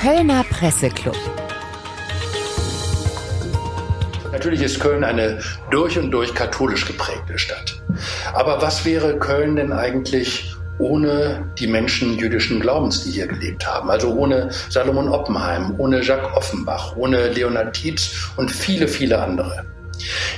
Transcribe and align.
Kölner 0.00 0.44
Presseclub. 0.44 1.16
Natürlich 4.32 4.62
ist 4.62 4.80
Köln 4.80 5.04
eine 5.04 5.40
durch 5.70 5.98
und 5.98 6.10
durch 6.10 6.34
katholisch 6.34 6.86
geprägte 6.86 7.38
Stadt. 7.38 7.82
Aber 8.32 8.62
was 8.62 8.86
wäre 8.86 9.18
Köln 9.18 9.56
denn 9.56 9.74
eigentlich 9.74 10.54
ohne 10.78 11.44
die 11.58 11.66
Menschen 11.66 12.16
jüdischen 12.16 12.60
Glaubens, 12.60 13.04
die 13.04 13.10
hier 13.10 13.26
gelebt 13.26 13.66
haben? 13.66 13.90
Also 13.90 14.14
ohne 14.14 14.48
Salomon 14.70 15.10
Oppenheim, 15.10 15.74
ohne 15.76 16.00
Jacques 16.00 16.34
Offenbach, 16.34 16.96
ohne 16.96 17.28
Leonard 17.28 17.76
Tietz 17.76 18.30
und 18.38 18.50
viele, 18.50 18.88
viele 18.88 19.20
andere. 19.20 19.66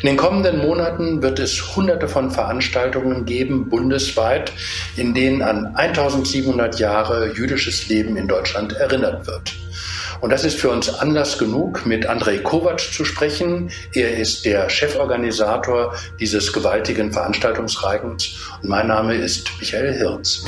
In 0.03 0.09
den 0.09 0.17
kommenden 0.17 0.59
Monaten 0.59 1.23
wird 1.23 1.39
es 1.39 1.77
hunderte 1.77 2.09
von 2.09 2.33
Veranstaltungen 2.33 3.25
geben, 3.25 3.69
bundesweit, 3.69 4.53
in 4.97 5.15
denen 5.15 5.43
an 5.43 5.77
1700 5.77 6.81
Jahre 6.81 7.33
jüdisches 7.37 7.89
Leben 7.89 8.17
in 8.17 8.27
Deutschland 8.27 8.73
erinnert 8.73 9.29
wird. 9.29 9.55
Und 10.21 10.31
das 10.31 10.45
ist 10.45 10.59
für 10.59 10.71
uns 10.71 10.93
Anlass 10.93 11.39
genug, 11.39 11.87
mit 11.87 12.07
Andrei 12.07 12.39
Kovac 12.39 12.81
zu 12.81 13.05
sprechen. 13.05 13.71
Er 13.95 14.19
ist 14.19 14.45
der 14.45 14.69
Cheforganisator 14.69 15.95
dieses 16.19 16.53
gewaltigen 16.53 17.13
Veranstaltungsreigens. 17.13 18.41
Und 18.61 18.71
mein 18.71 18.89
Name 18.89 19.15
ist 19.15 19.53
Michael 19.61 19.95
Hirz. 19.95 20.45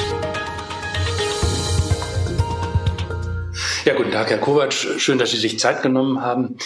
Ja, 3.84 3.94
guten 3.94 4.10
Tag, 4.10 4.30
Herr 4.30 4.38
Kovac. 4.38 4.72
Schön, 4.72 5.18
dass 5.18 5.30
Sie 5.30 5.36
sich 5.36 5.60
Zeit 5.60 5.82
genommen 5.82 6.22
haben. 6.22 6.56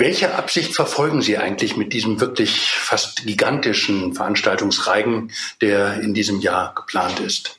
Welche 0.00 0.36
Absicht 0.36 0.76
verfolgen 0.76 1.22
Sie 1.22 1.38
eigentlich 1.38 1.76
mit 1.76 1.92
diesem 1.92 2.20
wirklich 2.20 2.70
fast 2.70 3.26
gigantischen 3.26 4.14
Veranstaltungsreigen, 4.14 5.32
der 5.60 6.00
in 6.00 6.14
diesem 6.14 6.38
Jahr 6.38 6.72
geplant 6.76 7.18
ist? 7.18 7.58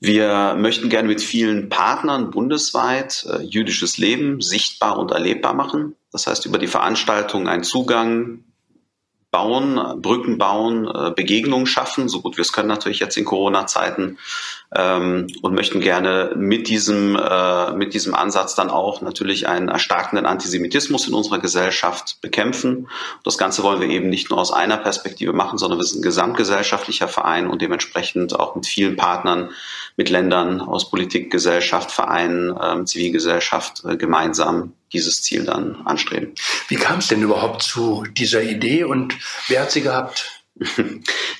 Wir 0.00 0.54
möchten 0.58 0.90
gerne 0.90 1.08
mit 1.08 1.22
vielen 1.22 1.70
Partnern 1.70 2.30
bundesweit 2.30 3.26
äh, 3.26 3.42
jüdisches 3.42 3.96
Leben 3.96 4.42
sichtbar 4.42 4.98
und 4.98 5.10
erlebbar 5.10 5.54
machen. 5.54 5.96
Das 6.12 6.26
heißt, 6.26 6.44
über 6.44 6.58
die 6.58 6.66
Veranstaltung 6.66 7.48
einen 7.48 7.64
Zugang 7.64 8.44
bauen, 9.30 10.00
Brücken 10.00 10.38
bauen, 10.38 10.88
äh, 10.88 11.10
Begegnungen 11.14 11.66
schaffen, 11.66 12.08
so 12.08 12.22
gut 12.22 12.36
wir 12.38 12.42
es 12.42 12.52
können 12.52 12.68
natürlich 12.68 12.98
jetzt 12.98 13.16
in 13.18 13.26
Corona-Zeiten 13.26 14.18
ähm, 14.74 15.26
und 15.42 15.54
möchten 15.54 15.80
gerne 15.80 16.32
mit 16.36 16.68
diesem, 16.68 17.14
äh, 17.16 17.72
mit 17.72 17.92
diesem 17.92 18.14
Ansatz 18.14 18.54
dann 18.54 18.70
auch 18.70 19.02
natürlich 19.02 19.46
einen 19.46 19.68
erstarkenden 19.68 20.24
Antisemitismus 20.24 21.08
in 21.08 21.14
unserer 21.14 21.40
Gesellschaft 21.40 22.20
bekämpfen. 22.22 22.88
Das 23.22 23.36
Ganze 23.36 23.62
wollen 23.62 23.80
wir 23.80 23.88
eben 23.88 24.08
nicht 24.08 24.30
nur 24.30 24.38
aus 24.38 24.52
einer 24.52 24.78
Perspektive 24.78 25.34
machen, 25.34 25.58
sondern 25.58 25.78
wir 25.78 25.84
sind 25.84 26.00
ein 26.00 26.02
gesamtgesellschaftlicher 26.02 27.08
Verein 27.08 27.48
und 27.48 27.60
dementsprechend 27.60 28.38
auch 28.38 28.54
mit 28.54 28.66
vielen 28.66 28.96
Partnern, 28.96 29.50
mit 29.96 30.08
Ländern 30.08 30.62
aus 30.62 30.90
Politik, 30.90 31.30
Gesellschaft, 31.30 31.90
Vereinen, 31.90 32.58
ähm, 32.62 32.86
Zivilgesellschaft 32.86 33.84
äh, 33.84 33.96
gemeinsam 33.96 34.72
dieses 34.92 35.22
Ziel 35.22 35.44
dann 35.44 35.86
anstreben. 35.86 36.34
Wie 36.68 36.76
kam 36.76 36.98
es 36.98 37.08
denn 37.08 37.22
überhaupt 37.22 37.62
zu 37.62 38.04
dieser 38.10 38.42
Idee 38.42 38.84
und 38.84 39.16
wer 39.48 39.62
hat 39.62 39.70
sie 39.70 39.82
gehabt? 39.82 40.37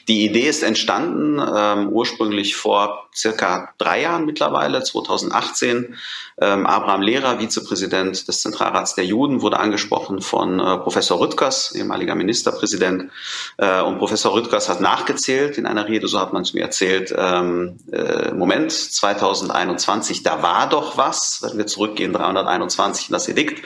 Die 0.08 0.24
Idee 0.24 0.48
ist 0.48 0.62
entstanden 0.62 1.40
ähm, 1.54 1.88
ursprünglich 1.90 2.56
vor 2.56 3.08
circa 3.14 3.74
drei 3.78 4.02
Jahren 4.02 4.24
mittlerweile, 4.24 4.82
2018. 4.82 5.96
Ähm, 6.40 6.66
Abraham 6.66 7.02
Lehrer, 7.02 7.40
Vizepräsident 7.40 8.28
des 8.28 8.40
Zentralrats 8.40 8.94
der 8.94 9.04
Juden, 9.04 9.42
wurde 9.42 9.58
angesprochen 9.58 10.20
von 10.20 10.60
äh, 10.60 10.78
Professor 10.78 11.18
Rüttgers, 11.20 11.74
ehemaliger 11.74 12.14
Ministerpräsident. 12.14 13.10
Äh, 13.56 13.82
und 13.82 13.98
Professor 13.98 14.34
Rüttgers 14.34 14.68
hat 14.68 14.80
nachgezählt 14.80 15.58
in 15.58 15.66
einer 15.66 15.88
Rede, 15.88 16.06
so 16.06 16.20
hat 16.20 16.32
man 16.32 16.42
es 16.42 16.54
mir 16.54 16.62
erzählt, 16.62 17.12
ähm, 17.16 17.78
äh, 17.90 18.32
Moment, 18.32 18.70
2021, 18.72 20.22
da 20.22 20.42
war 20.42 20.68
doch 20.68 20.96
was, 20.96 21.40
wenn 21.42 21.58
wir 21.58 21.66
zurückgehen, 21.66 22.12
321 22.12 23.08
in 23.08 23.12
das 23.12 23.28
Edikt, 23.28 23.62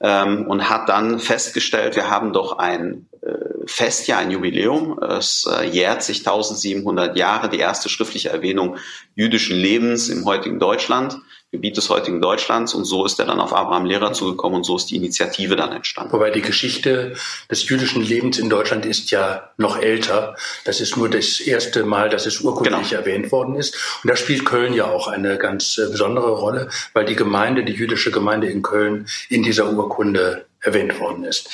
ähm, 0.00 0.46
und 0.46 0.70
hat 0.70 0.88
dann 0.88 1.18
festgestellt, 1.18 1.96
wir 1.96 2.08
haben 2.08 2.32
doch 2.32 2.58
ein 2.58 3.08
äh, 3.20 3.66
Festjahr, 3.66 4.20
ein 4.20 4.30
Jubiläum. 4.30 4.85
Es 5.10 5.44
äh, 5.50 5.66
jährt 5.68 6.02
sich 6.02 6.18
1700 6.18 7.16
Jahre, 7.16 7.48
die 7.48 7.58
erste 7.58 7.88
schriftliche 7.88 8.30
Erwähnung 8.30 8.76
jüdischen 9.14 9.56
Lebens 9.56 10.08
im 10.08 10.24
heutigen 10.24 10.58
Deutschland, 10.58 11.18
Gebiet 11.52 11.76
des 11.76 11.88
heutigen 11.90 12.20
Deutschlands. 12.20 12.74
Und 12.74 12.84
so 12.84 13.04
ist 13.04 13.18
er 13.18 13.26
dann 13.26 13.40
auf 13.40 13.52
Abraham 13.52 13.86
Lehrer 13.86 14.12
zugekommen 14.12 14.58
und 14.58 14.64
so 14.64 14.76
ist 14.76 14.86
die 14.86 14.96
Initiative 14.96 15.56
dann 15.56 15.72
entstanden. 15.72 16.12
Wobei 16.12 16.30
die 16.30 16.42
Geschichte 16.42 17.14
des 17.50 17.68
jüdischen 17.68 18.02
Lebens 18.02 18.38
in 18.38 18.50
Deutschland 18.50 18.84
ist 18.84 19.10
ja 19.10 19.50
noch 19.56 19.78
älter. 19.78 20.36
Das 20.64 20.80
ist 20.80 20.96
nur 20.96 21.08
das 21.08 21.40
erste 21.40 21.84
Mal, 21.84 22.08
dass 22.08 22.26
es 22.26 22.40
urkundlich 22.40 22.90
genau. 22.90 23.00
erwähnt 23.00 23.32
worden 23.32 23.56
ist. 23.56 23.76
Und 24.02 24.10
da 24.10 24.16
spielt 24.16 24.44
Köln 24.44 24.74
ja 24.74 24.86
auch 24.86 25.08
eine 25.08 25.38
ganz 25.38 25.78
äh, 25.78 25.88
besondere 25.90 26.30
Rolle, 26.30 26.68
weil 26.92 27.04
die 27.04 27.16
Gemeinde, 27.16 27.64
die 27.64 27.74
jüdische 27.74 28.10
Gemeinde 28.10 28.48
in 28.48 28.62
Köln 28.62 29.06
in 29.28 29.42
dieser 29.42 29.70
Urkunde 29.70 30.46
erwähnt 30.60 30.98
worden 31.00 31.24
ist. 31.24 31.48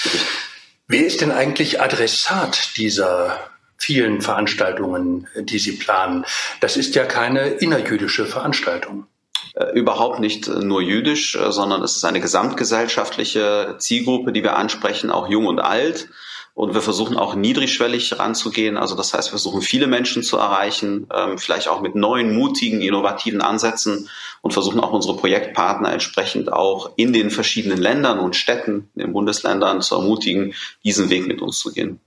Wer 0.92 1.06
ist 1.06 1.22
denn 1.22 1.32
eigentlich 1.32 1.80
Adressat 1.80 2.76
dieser 2.76 3.38
vielen 3.78 4.20
Veranstaltungen, 4.20 5.26
die 5.34 5.58
Sie 5.58 5.72
planen? 5.72 6.26
Das 6.60 6.76
ist 6.76 6.94
ja 6.94 7.06
keine 7.06 7.46
innerjüdische 7.48 8.26
Veranstaltung. 8.26 9.06
Äh, 9.54 9.72
überhaupt 9.72 10.20
nicht 10.20 10.48
nur 10.48 10.82
jüdisch, 10.82 11.34
äh, 11.34 11.50
sondern 11.50 11.82
es 11.82 11.96
ist 11.96 12.04
eine 12.04 12.20
gesamtgesellschaftliche 12.20 13.76
Zielgruppe, 13.78 14.32
die 14.32 14.42
wir 14.42 14.56
ansprechen, 14.56 15.10
auch 15.10 15.30
jung 15.30 15.46
und 15.46 15.60
alt. 15.60 16.10
Und 16.54 16.74
wir 16.74 16.82
versuchen 16.82 17.16
auch 17.16 17.34
niedrigschwellig 17.34 18.18
ranzugehen. 18.18 18.76
Also 18.76 18.94
das 18.94 19.14
heißt, 19.14 19.28
wir 19.28 19.38
versuchen 19.38 19.62
viele 19.62 19.86
Menschen 19.86 20.22
zu 20.22 20.36
erreichen, 20.36 21.06
ähm, 21.12 21.38
vielleicht 21.38 21.66
auch 21.66 21.80
mit 21.80 21.94
neuen, 21.94 22.34
mutigen, 22.34 22.82
innovativen 22.82 23.40
Ansätzen 23.40 24.10
und 24.42 24.52
versuchen 24.52 24.80
auch 24.80 24.92
unsere 24.92 25.16
Projektpartner 25.16 25.92
entsprechend 25.92 26.52
auch 26.52 26.92
in 26.96 27.14
den 27.14 27.30
verschiedenen 27.30 27.78
Ländern 27.78 28.18
und 28.18 28.36
Städten, 28.36 28.90
in 28.94 29.02
den 29.02 29.12
Bundesländern 29.12 29.80
zu 29.80 29.94
ermutigen, 29.94 30.54
diesen 30.84 31.08
Weg 31.08 31.26
mit 31.26 31.40
uns 31.40 31.58
zu 31.58 31.72
gehen. 31.72 32.00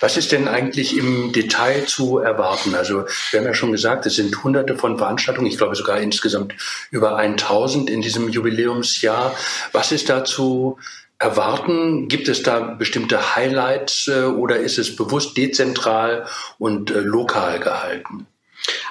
Was 0.00 0.16
ist 0.16 0.32
denn 0.32 0.48
eigentlich 0.48 0.96
im 0.96 1.32
Detail 1.32 1.86
zu 1.86 2.18
erwarten? 2.18 2.74
Also 2.74 3.04
wir 3.30 3.40
haben 3.40 3.46
ja 3.46 3.54
schon 3.54 3.72
gesagt, 3.72 4.06
es 4.06 4.16
sind 4.16 4.44
hunderte 4.44 4.76
von 4.76 4.98
Veranstaltungen, 4.98 5.48
ich 5.48 5.56
glaube 5.56 5.74
sogar 5.74 5.98
insgesamt 5.98 6.54
über 6.90 7.16
1000 7.16 7.90
in 7.90 8.02
diesem 8.02 8.28
Jubiläumsjahr. 8.28 9.34
Was 9.72 9.92
ist 9.92 10.08
dazu 10.08 10.78
erwarten? 11.18 12.08
Gibt 12.08 12.28
es 12.28 12.42
da 12.42 12.60
bestimmte 12.60 13.36
Highlights 13.36 14.08
äh, 14.08 14.24
oder 14.24 14.58
ist 14.58 14.78
es 14.78 14.96
bewusst 14.96 15.36
dezentral 15.36 16.26
und 16.58 16.90
äh, 16.90 17.00
lokal 17.00 17.60
gehalten? 17.60 18.26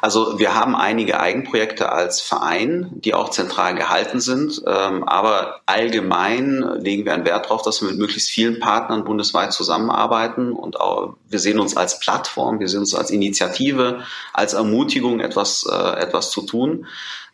Also 0.02 0.40
wir 0.40 0.56
haben 0.56 0.76
einige 0.76 1.20
Eigenprojekte 1.20 1.92
als 1.92 2.22
Verein, 2.22 2.90
die 2.92 3.14
auch 3.14 3.30
zentral 3.30 3.76
gehalten 3.76 4.20
sind. 4.20 4.62
Ähm, 4.66 5.04
aber 5.04 5.62
allgemein 5.66 6.62
legen 6.80 7.06
wir 7.06 7.14
einen 7.14 7.26
Wert 7.26 7.46
darauf, 7.46 7.62
dass 7.62 7.82
wir 7.82 7.90
mit 7.90 7.98
möglichst 7.98 8.30
vielen 8.30 8.60
Partnern 8.60 9.04
bundesweit 9.04 9.54
zusammenarbeiten. 9.54 10.52
Und 10.52 10.80
auch, 10.80 11.16
wir 11.30 11.40
sehen 11.40 11.60
uns 11.60 11.76
als 11.76 12.00
Plattform, 12.00 12.60
wir 12.60 12.68
sehen 12.68 12.82
uns 12.82 12.96
als 12.96 13.10
Initiative, 13.10 14.04
als 14.34 14.54
Ermutigung, 14.54 15.20
etwas, 15.20 15.66
äh, 15.70 16.00
etwas 16.00 16.30
zu 16.32 16.42
tun. 16.42 16.86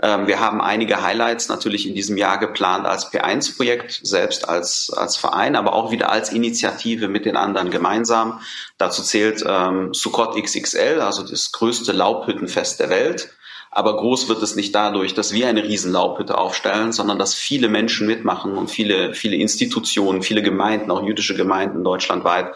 Ähm, 0.01 0.25
wir 0.25 0.39
haben 0.39 0.61
einige 0.61 1.03
Highlights 1.03 1.47
natürlich 1.47 1.87
in 1.87 1.93
diesem 1.93 2.17
Jahr 2.17 2.39
geplant 2.39 2.87
als 2.87 3.11
P1-Projekt, 3.11 3.99
selbst 4.03 4.49
als, 4.49 4.91
als 4.95 5.15
Verein, 5.15 5.55
aber 5.55 5.73
auch 5.73 5.91
wieder 5.91 6.11
als 6.11 6.31
Initiative 6.31 7.07
mit 7.07 7.25
den 7.25 7.37
anderen 7.37 7.69
gemeinsam. 7.69 8.41
Dazu 8.79 9.03
zählt 9.03 9.43
ähm, 9.47 9.93
Sukkot 9.93 10.41
XXL, 10.41 11.01
also 11.01 11.23
das 11.23 11.51
größte 11.51 11.91
Laubhüttenfest 12.31 12.79
der 12.79 12.89
Welt. 12.89 13.29
Aber 13.73 13.95
groß 13.95 14.27
wird 14.27 14.43
es 14.43 14.57
nicht 14.57 14.75
dadurch, 14.75 15.13
dass 15.13 15.31
wir 15.31 15.47
eine 15.47 15.63
riesen 15.63 15.93
Laubhütte 15.93 16.37
aufstellen, 16.37 16.91
sondern 16.91 17.17
dass 17.17 17.33
viele 17.33 17.69
Menschen 17.69 18.05
mitmachen 18.05 18.57
und 18.57 18.69
viele, 18.69 19.13
viele 19.13 19.37
Institutionen, 19.37 20.23
viele 20.23 20.41
Gemeinden, 20.41 20.91
auch 20.91 21.03
jüdische 21.03 21.35
Gemeinden 21.35 21.81
deutschlandweit 21.81 22.53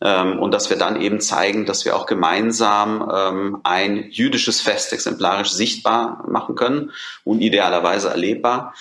ähm, 0.00 0.38
und 0.38 0.52
dass 0.52 0.70
wir 0.70 0.78
dann 0.78 1.00
eben 1.02 1.20
zeigen, 1.20 1.66
dass 1.66 1.84
wir 1.84 1.94
auch 1.94 2.06
gemeinsam 2.06 3.06
ähm, 3.14 3.58
ein 3.64 4.08
jüdisches 4.10 4.62
Fest 4.62 4.94
exemplarisch 4.94 5.50
sichtbar 5.50 6.24
machen 6.26 6.54
können 6.54 6.90
und 7.24 7.42
idealerweise 7.42 8.08
erlebbar. 8.08 8.74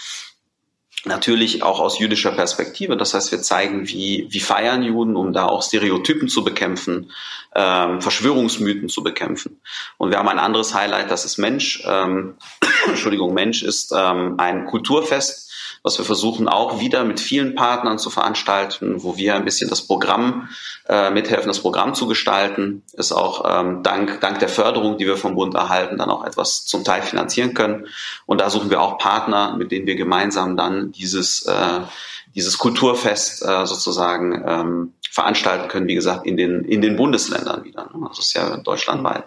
Natürlich 1.08 1.62
auch 1.62 1.80
aus 1.80 2.00
jüdischer 2.00 2.32
Perspektive. 2.32 2.98
Das 2.98 3.14
heißt, 3.14 3.32
wir 3.32 3.42
zeigen, 3.42 3.88
wie, 3.88 4.28
wie 4.30 4.40
feiern 4.40 4.82
Juden, 4.82 5.16
um 5.16 5.34
da 5.34 5.46
auch 5.46 5.62
Stereotypen 5.62 6.28
zu 6.28 6.44
bekämpfen, 6.44 7.12
ähm, 7.54 8.02
Verschwörungsmythen 8.02 8.90
zu 8.90 9.04
bekämpfen. 9.04 9.62
Und 9.98 10.10
wir 10.10 10.18
haben 10.18 10.28
ein 10.28 10.40
anderes 10.40 10.74
Highlight, 10.74 11.12
das 11.12 11.24
ist 11.24 11.38
Mensch. 11.38 11.84
Ähm, 11.86 12.34
Entschuldigung, 12.88 13.36
Mensch 13.36 13.62
ist 13.62 13.94
ähm, 13.96 14.36
ein 14.40 14.66
Kulturfest, 14.66 15.45
was 15.84 15.98
wir 15.98 16.06
versuchen 16.06 16.48
auch 16.48 16.80
wieder 16.80 17.04
mit 17.04 17.20
vielen 17.20 17.56
Partnern 17.56 17.98
zu 17.98 18.10
veranstalten, 18.10 19.04
wo 19.04 19.18
wir 19.18 19.36
ein 19.36 19.46
bisschen 19.46 19.70
das 19.70 19.82
Programm 19.82 20.50
äh, 20.88 21.10
mithelfen, 21.10 21.48
das 21.48 21.60
Programm 21.60 21.94
zu 21.94 22.08
gestalten, 22.08 22.84
ist 22.94 23.12
auch 23.12 23.44
ähm, 23.48 23.84
dank, 23.84 24.22
dank 24.22 24.40
der 24.40 24.50
Förderung, 24.50 24.98
die 24.98 25.06
wir 25.06 25.18
vom 25.18 25.36
Bund 25.36 25.54
erhalten, 25.56 25.98
dann 25.98 26.10
auch 26.10 26.26
etwas 26.26 26.66
zum 26.66 26.84
Teil 26.84 27.02
finanzieren 27.02 27.54
können. 27.54 27.88
Und 28.26 28.42
da 28.42 28.50
suchen 28.50 28.70
wir 28.70 28.82
auch 28.82 28.98
Partner, 28.98 29.56
mit 29.58 29.72
denen 29.72 29.88
wir 29.88 29.96
gemeinsam 29.96 30.58
dann 30.58 30.92
dieses, 30.92 31.44
äh, 31.44 31.82
dieses 32.36 32.58
Kulturfest 32.58 33.44
äh, 33.44 33.66
sozusagen 33.66 34.44
ähm, 34.46 34.94
veranstalten 35.10 35.70
können, 35.70 35.88
wie 35.88 35.96
gesagt, 35.96 36.26
in 36.26 36.36
den, 36.38 36.66
in 36.66 36.82
den 36.82 36.98
Bundesländern 36.98 37.64
wieder. 37.64 37.90
Ne? 37.94 38.08
Also 38.08 38.22
ist 38.22 38.34
ja 38.34 38.58
deutschlandweit. 38.58 39.24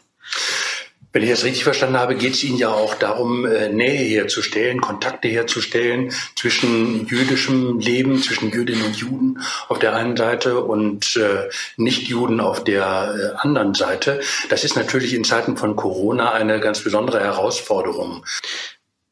Wenn 1.13 1.23
ich 1.23 1.31
das 1.31 1.45
richtig 1.45 1.65
verstanden 1.65 1.97
habe, 1.97 2.17
geht 2.17 2.35
es 2.35 2.45
Ihnen 2.45 2.59
ja 2.59 2.69
auch 2.69 2.95
darum, 2.95 3.47
äh, 3.47 3.71
Nähe 3.71 4.21
herzustellen, 4.21 4.81
Kontakte 4.81 5.29
herzustellen 5.29 6.13
zwischen 6.37 7.07
jüdischem 7.07 7.79
Leben, 7.79 8.23
zwischen 8.23 8.51
Jüdinnen 8.51 8.85
und 8.85 8.97
Juden 8.97 9.43
auf 9.69 9.79
der 9.79 9.95
einen 9.97 10.17
Seite 10.19 10.61
und 10.61 11.17
äh, 11.17 11.49
Nichtjuden 11.79 12.41
auf 12.41 12.63
der 12.63 13.35
äh, 13.37 13.39
anderen 13.39 13.75
Seite. 13.75 14.21
Das 14.51 14.65
ist 14.65 14.77
natürlich 14.77 15.15
in 15.15 15.25
Zeiten 15.25 15.57
von 15.57 15.77
Corona 15.77 16.33
eine 16.33 16.61
ganz 16.61 16.85
besondere 16.85 17.21
Herausforderung. 17.21 18.25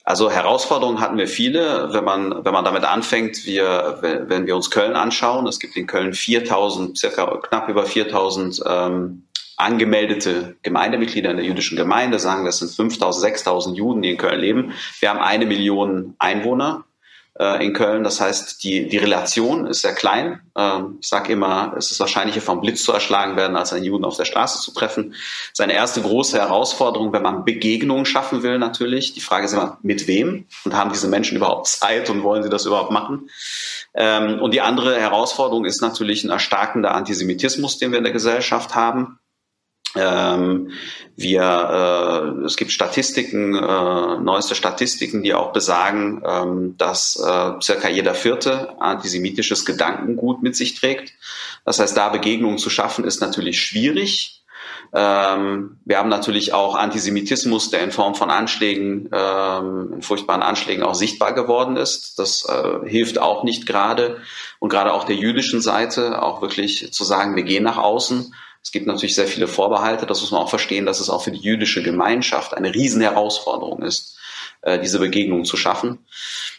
Also 0.04 0.30
Herausforderungen 0.30 1.00
hatten 1.00 1.18
wir 1.18 1.26
viele, 1.26 1.92
wenn 1.92 2.04
man, 2.04 2.44
wenn 2.44 2.52
man 2.52 2.64
damit 2.64 2.84
anfängt, 2.84 3.44
wir, 3.44 3.98
wenn 4.02 4.46
wir 4.46 4.54
uns 4.54 4.70
Köln 4.70 4.94
anschauen, 4.94 5.48
es 5.48 5.58
gibt 5.58 5.74
in 5.76 5.88
Köln 5.88 6.12
4000, 6.12 6.96
circa 6.96 7.40
knapp 7.42 7.68
über 7.68 7.84
4000 7.86 8.62
ähm, 8.64 9.25
angemeldete 9.56 10.56
Gemeindemitglieder 10.62 11.30
in 11.30 11.36
der 11.36 11.46
jüdischen 11.46 11.76
Gemeinde, 11.76 12.18
sagen, 12.18 12.44
das 12.44 12.58
sind 12.58 12.70
5000, 12.70 13.22
6000 13.22 13.78
Juden, 13.78 14.02
die 14.02 14.10
in 14.10 14.18
Köln 14.18 14.40
leben. 14.40 14.72
Wir 15.00 15.10
haben 15.10 15.20
eine 15.20 15.46
Million 15.46 16.14
Einwohner 16.18 16.84
äh, 17.38 17.64
in 17.64 17.72
Köln. 17.72 18.04
Das 18.04 18.20
heißt, 18.20 18.62
die, 18.64 18.88
die 18.88 18.96
Relation 18.96 19.66
ist 19.66 19.82
sehr 19.82 19.94
klein. 19.94 20.40
Ähm, 20.56 20.98
ich 21.00 21.08
sage 21.08 21.32
immer, 21.32 21.74
es 21.76 21.90
ist 21.90 22.00
wahrscheinlicher 22.00 22.40
vom 22.40 22.60
Blitz 22.60 22.82
zu 22.82 22.92
erschlagen 22.92 23.36
werden, 23.36 23.56
als 23.56 23.72
einen 23.72 23.84
Juden 23.84 24.04
auf 24.04 24.16
der 24.16 24.24
Straße 24.24 24.60
zu 24.60 24.72
treffen. 24.72 25.14
Seine 25.52 25.74
erste 25.74 26.02
große 26.02 26.38
Herausforderung, 26.38 27.12
wenn 27.12 27.22
man 27.22 27.44
Begegnungen 27.44 28.06
schaffen 28.06 28.42
will, 28.42 28.58
natürlich. 28.58 29.12
Die 29.14 29.20
Frage 29.20 29.46
ist 29.46 29.52
immer, 29.52 29.78
mit 29.82 30.06
wem? 30.06 30.46
Und 30.64 30.74
haben 30.74 30.92
diese 30.92 31.08
Menschen 31.08 31.36
überhaupt 31.36 31.66
Zeit 31.66 32.10
und 32.10 32.22
wollen 32.22 32.42
sie 32.42 32.50
das 32.50 32.66
überhaupt 32.66 32.90
machen? 32.90 33.30
Ähm, 33.94 34.40
und 34.40 34.52
die 34.52 34.60
andere 34.60 34.98
Herausforderung 34.98 35.64
ist 35.64 35.80
natürlich 35.80 36.24
ein 36.24 36.30
erstarkender 36.30 36.94
Antisemitismus, 36.94 37.78
den 37.78 37.90
wir 37.90 37.98
in 37.98 38.04
der 38.04 38.12
Gesellschaft 38.12 38.74
haben. 38.74 39.18
Ähm, 39.96 40.72
wir, 41.16 42.36
äh, 42.40 42.44
es 42.44 42.56
gibt 42.56 42.72
Statistiken, 42.72 43.54
äh, 43.54 44.18
neueste 44.18 44.54
Statistiken, 44.54 45.22
die 45.22 45.32
auch 45.32 45.52
besagen, 45.52 46.22
ähm, 46.26 46.74
dass 46.76 47.16
äh, 47.16 47.52
circa 47.62 47.88
jeder 47.88 48.14
Vierte 48.14 48.80
antisemitisches 48.80 49.64
Gedankengut 49.64 50.42
mit 50.42 50.56
sich 50.56 50.74
trägt. 50.78 51.14
Das 51.64 51.78
heißt, 51.78 51.96
da 51.96 52.10
Begegnungen 52.10 52.58
zu 52.58 52.68
schaffen, 52.70 53.04
ist 53.04 53.20
natürlich 53.20 53.60
schwierig. 53.60 54.42
Ähm, 54.92 55.78
wir 55.84 55.98
haben 55.98 56.08
natürlich 56.08 56.52
auch 56.52 56.76
Antisemitismus, 56.76 57.70
der 57.70 57.82
in 57.82 57.92
Form 57.92 58.14
von 58.14 58.30
Anschlägen, 58.30 59.08
ähm, 59.12 59.94
in 59.94 60.02
furchtbaren 60.02 60.42
Anschlägen 60.42 60.82
auch 60.82 60.94
sichtbar 60.94 61.32
geworden 61.32 61.76
ist. 61.76 62.18
Das 62.18 62.46
äh, 62.48 62.88
hilft 62.88 63.18
auch 63.18 63.42
nicht 63.42 63.66
gerade. 63.66 64.18
Und 64.58 64.68
gerade 64.68 64.92
auch 64.92 65.04
der 65.04 65.16
jüdischen 65.16 65.60
Seite 65.60 66.22
auch 66.22 66.42
wirklich 66.42 66.92
zu 66.92 67.04
sagen, 67.04 67.36
wir 67.36 67.42
gehen 67.42 67.64
nach 67.64 67.78
außen 67.78 68.34
es 68.66 68.72
gibt 68.72 68.88
natürlich 68.88 69.14
sehr 69.14 69.28
viele 69.28 69.46
Vorbehalte, 69.46 70.06
das 70.06 70.22
muss 70.22 70.32
man 70.32 70.42
auch 70.42 70.50
verstehen, 70.50 70.86
dass 70.86 70.98
es 70.98 71.08
auch 71.08 71.22
für 71.22 71.30
die 71.30 71.38
jüdische 71.38 71.84
Gemeinschaft 71.84 72.52
eine 72.52 72.74
Riesenherausforderung 72.74 73.82
ist, 73.82 74.18
äh, 74.62 74.80
diese 74.80 74.98
Begegnung 74.98 75.44
zu 75.44 75.56
schaffen. 75.56 76.04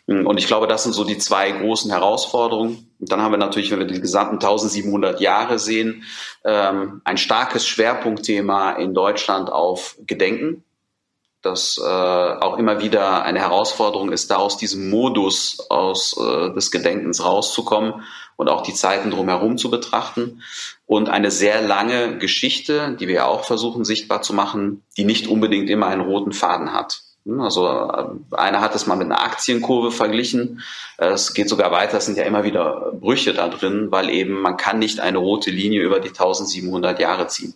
Und 0.05 0.37
ich 0.37 0.47
glaube, 0.47 0.67
das 0.67 0.83
sind 0.83 0.93
so 0.93 1.03
die 1.03 1.17
zwei 1.17 1.51
großen 1.51 1.91
Herausforderungen. 1.91 2.89
Und 2.97 3.11
dann 3.11 3.21
haben 3.21 3.33
wir 3.33 3.37
natürlich, 3.37 3.71
wenn 3.71 3.79
wir 3.79 3.87
die 3.87 3.99
gesamten 3.99 4.35
1700 4.35 5.19
Jahre 5.19 5.59
sehen, 5.59 6.05
ähm, 6.45 7.01
ein 7.03 7.17
starkes 7.17 7.67
Schwerpunktthema 7.67 8.71
in 8.77 8.93
Deutschland 8.93 9.51
auf 9.51 9.97
Gedenken 10.07 10.63
das 11.47 11.77
äh, 11.77 11.83
auch 11.83 12.57
immer 12.57 12.81
wieder 12.81 13.23
eine 13.23 13.39
Herausforderung 13.39 14.11
ist, 14.11 14.29
da 14.31 14.35
aus 14.35 14.57
diesem 14.57 14.89
Modus 14.89 15.65
aus 15.69 16.15
äh, 16.17 16.53
des 16.53 16.71
Gedenkens 16.71 17.23
rauszukommen 17.23 18.03
und 18.35 18.49
auch 18.49 18.61
die 18.61 18.73
Zeiten 18.73 19.11
drumherum 19.11 19.57
zu 19.57 19.69
betrachten 19.69 20.43
und 20.85 21.09
eine 21.09 21.31
sehr 21.31 21.61
lange 21.61 22.17
Geschichte, 22.17 22.95
die 22.99 23.07
wir 23.07 23.27
auch 23.27 23.45
versuchen 23.45 23.85
sichtbar 23.85 24.21
zu 24.21 24.33
machen, 24.33 24.83
die 24.97 25.05
nicht 25.05 25.27
unbedingt 25.27 25.69
immer 25.69 25.87
einen 25.87 26.01
roten 26.01 26.33
Faden 26.33 26.73
hat. 26.73 27.01
Hm, 27.25 27.41
also 27.41 27.67
äh, 27.67 28.05
einer 28.35 28.61
hat 28.61 28.75
es 28.75 28.87
mal 28.87 28.95
mit 28.95 29.05
einer 29.05 29.23
Aktienkurve 29.23 29.91
verglichen. 29.91 30.61
Es 30.97 31.33
geht 31.33 31.49
sogar 31.49 31.71
weiter, 31.71 31.97
es 31.97 32.05
sind 32.05 32.17
ja 32.17 32.23
immer 32.23 32.43
wieder 32.43 32.91
Brüche 32.93 33.33
da 33.33 33.47
drin, 33.47 33.87
weil 33.89 34.09
eben 34.09 34.41
man 34.41 34.57
kann 34.57 34.79
nicht 34.79 34.99
eine 34.99 35.17
rote 35.17 35.49
Linie 35.49 35.81
über 35.81 35.99
die 35.99 36.09
1700 36.09 36.99
Jahre 36.99 37.27
ziehen. 37.27 37.53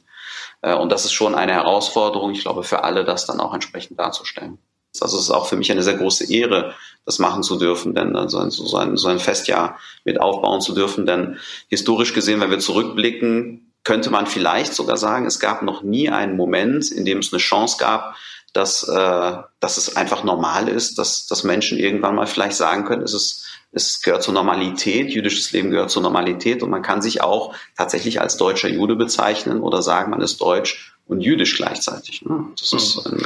Äh, 0.62 0.76
und 0.76 0.92
das 0.92 1.06
ist 1.06 1.14
schon 1.14 1.36
eine 1.36 1.54
Herausforderung, 1.54 2.32
ich 2.32 2.42
glaube, 2.42 2.64
für 2.64 2.84
alle, 2.84 3.04
das 3.04 3.26
dann 3.26 3.40
auch 3.40 3.54
entsprechend 3.54 4.00
darzustellen. 4.00 4.58
Also 5.00 5.18
es 5.18 5.24
ist 5.24 5.32
auch 5.32 5.48
für 5.48 5.56
mich 5.56 5.72
eine 5.72 5.84
sehr 5.84 5.96
große 5.96 6.32
Ehre, 6.32 6.74
das 7.06 7.20
machen 7.20 7.44
zu 7.44 7.58
dürfen, 7.58 7.96
denn 7.96 8.14
so 8.28 8.40
ein, 8.40 8.52
so 8.52 8.78
ein, 8.78 8.98
so 8.98 9.08
ein 9.08 9.20
Festjahr 9.20 9.80
mit 10.04 10.20
aufbauen 10.20 10.60
zu 10.60 10.74
dürfen. 10.74 11.06
Denn 11.06 11.40
historisch 11.70 12.14
gesehen, 12.14 12.42
wenn 12.42 12.52
wir 12.52 12.60
zurückblicken, 12.60 13.72
könnte 13.84 14.10
man 14.10 14.28
vielleicht 14.28 14.74
sogar 14.74 14.98
sagen, 14.98 15.26
es 15.26 15.40
gab 15.40 15.62
noch 15.62 15.82
nie 15.82 16.10
einen 16.10 16.36
Moment, 16.36 16.92
in 16.92 17.06
dem 17.06 17.20
es 17.20 17.32
eine 17.32 17.40
Chance 17.40 17.78
gab, 17.80 18.16
dass, 18.54 18.84
äh, 18.88 19.38
dass 19.60 19.78
es 19.78 19.96
einfach 19.96 20.24
normal 20.24 20.68
ist, 20.68 20.98
dass, 20.98 21.26
dass 21.26 21.44
Menschen 21.44 21.80
irgendwann 21.80 22.16
mal 22.16 22.28
vielleicht 22.28 22.58
sagen 22.58 22.84
können, 22.84 23.04
es 23.04 23.14
ist 23.14 23.48
es 23.72 24.02
gehört 24.02 24.24
zur 24.24 24.34
Normalität, 24.34 25.12
jüdisches 25.12 25.52
Leben 25.52 25.72
gehört 25.72 25.92
zur 25.92 26.02
Normalität 26.02 26.62
und 26.62 26.70
man 26.70 26.82
kann 26.82 27.02
sich 27.02 27.22
auch 27.22 27.56
tatsächlich 27.78 28.20
als 28.20 28.38
deutscher 28.38 28.70
Jude 28.70 28.96
bezeichnen 28.96 29.62
oder 29.62 29.82
sagen, 29.82 30.12
man 30.12 30.22
ist 30.22 30.42
deutsch 30.42 30.94
und 31.08 31.22
jüdisch 31.22 31.56
gleichzeitig. 31.56 32.22
Ne? 32.24 32.46
Das 32.58 32.74
ist 32.74 33.06
ein 33.06 33.26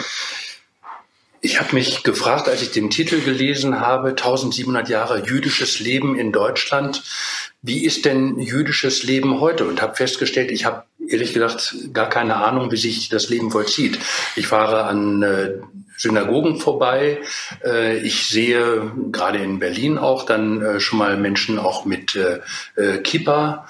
ich 1.45 1.59
habe 1.59 1.75
mich 1.75 2.01
gefragt, 2.01 2.49
als 2.49 2.63
ich 2.63 2.71
den 2.71 2.89
Titel 2.89 3.21
gelesen 3.21 3.79
habe, 3.79 4.09
1700 4.09 4.89
Jahre 4.89 5.27
jüdisches 5.27 5.79
Leben 5.79 6.17
in 6.17 6.31
Deutschland, 6.31 7.03
wie 7.61 7.85
ist 7.85 8.05
denn 8.05 8.39
jüdisches 8.39 9.03
Leben 9.03 9.39
heute? 9.39 9.65
Und 9.65 9.79
habe 9.79 9.95
festgestellt, 9.95 10.49
ich 10.49 10.65
habe 10.65 10.85
ehrlich 11.07 11.33
gesagt 11.33 11.75
gar 11.93 12.09
keine 12.09 12.37
Ahnung, 12.37 12.71
wie 12.71 12.77
sich 12.77 13.09
das 13.09 13.29
Leben 13.29 13.51
vollzieht. 13.51 13.99
Ich 14.35 14.47
fahre 14.47 14.85
an 14.85 15.21
äh, 15.21 15.51
Synagogen 15.97 16.57
vorbei. 16.57 17.21
Äh, 17.63 17.97
ich 17.99 18.27
sehe 18.27 18.91
gerade 19.11 19.39
in 19.39 19.59
Berlin 19.59 19.97
auch 19.97 20.25
dann 20.25 20.61
äh, 20.61 20.79
schon 20.79 20.99
mal 20.99 21.17
Menschen 21.17 21.57
auch 21.59 21.85
mit 21.85 22.15
äh, 22.15 22.97
Kippa. 22.99 23.67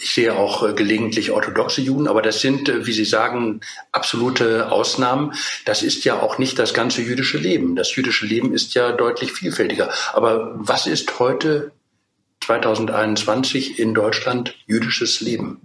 Ich 0.00 0.14
sehe 0.14 0.34
auch 0.34 0.74
gelegentlich 0.74 1.30
orthodoxe 1.30 1.82
Juden, 1.82 2.08
aber 2.08 2.22
das 2.22 2.40
sind, 2.40 2.86
wie 2.86 2.92
Sie 2.92 3.04
sagen, 3.04 3.60
absolute 3.90 4.72
Ausnahmen. 4.72 5.34
Das 5.66 5.82
ist 5.82 6.04
ja 6.04 6.20
auch 6.20 6.38
nicht 6.38 6.58
das 6.58 6.72
ganze 6.72 7.02
jüdische 7.02 7.36
Leben. 7.36 7.76
Das 7.76 7.94
jüdische 7.94 8.24
Leben 8.24 8.54
ist 8.54 8.74
ja 8.74 8.92
deutlich 8.92 9.32
vielfältiger. 9.32 9.90
Aber 10.14 10.52
was 10.54 10.86
ist 10.86 11.18
heute 11.18 11.72
2021 12.44 13.78
in 13.78 13.92
Deutschland 13.92 14.56
jüdisches 14.66 15.20
Leben? 15.20 15.60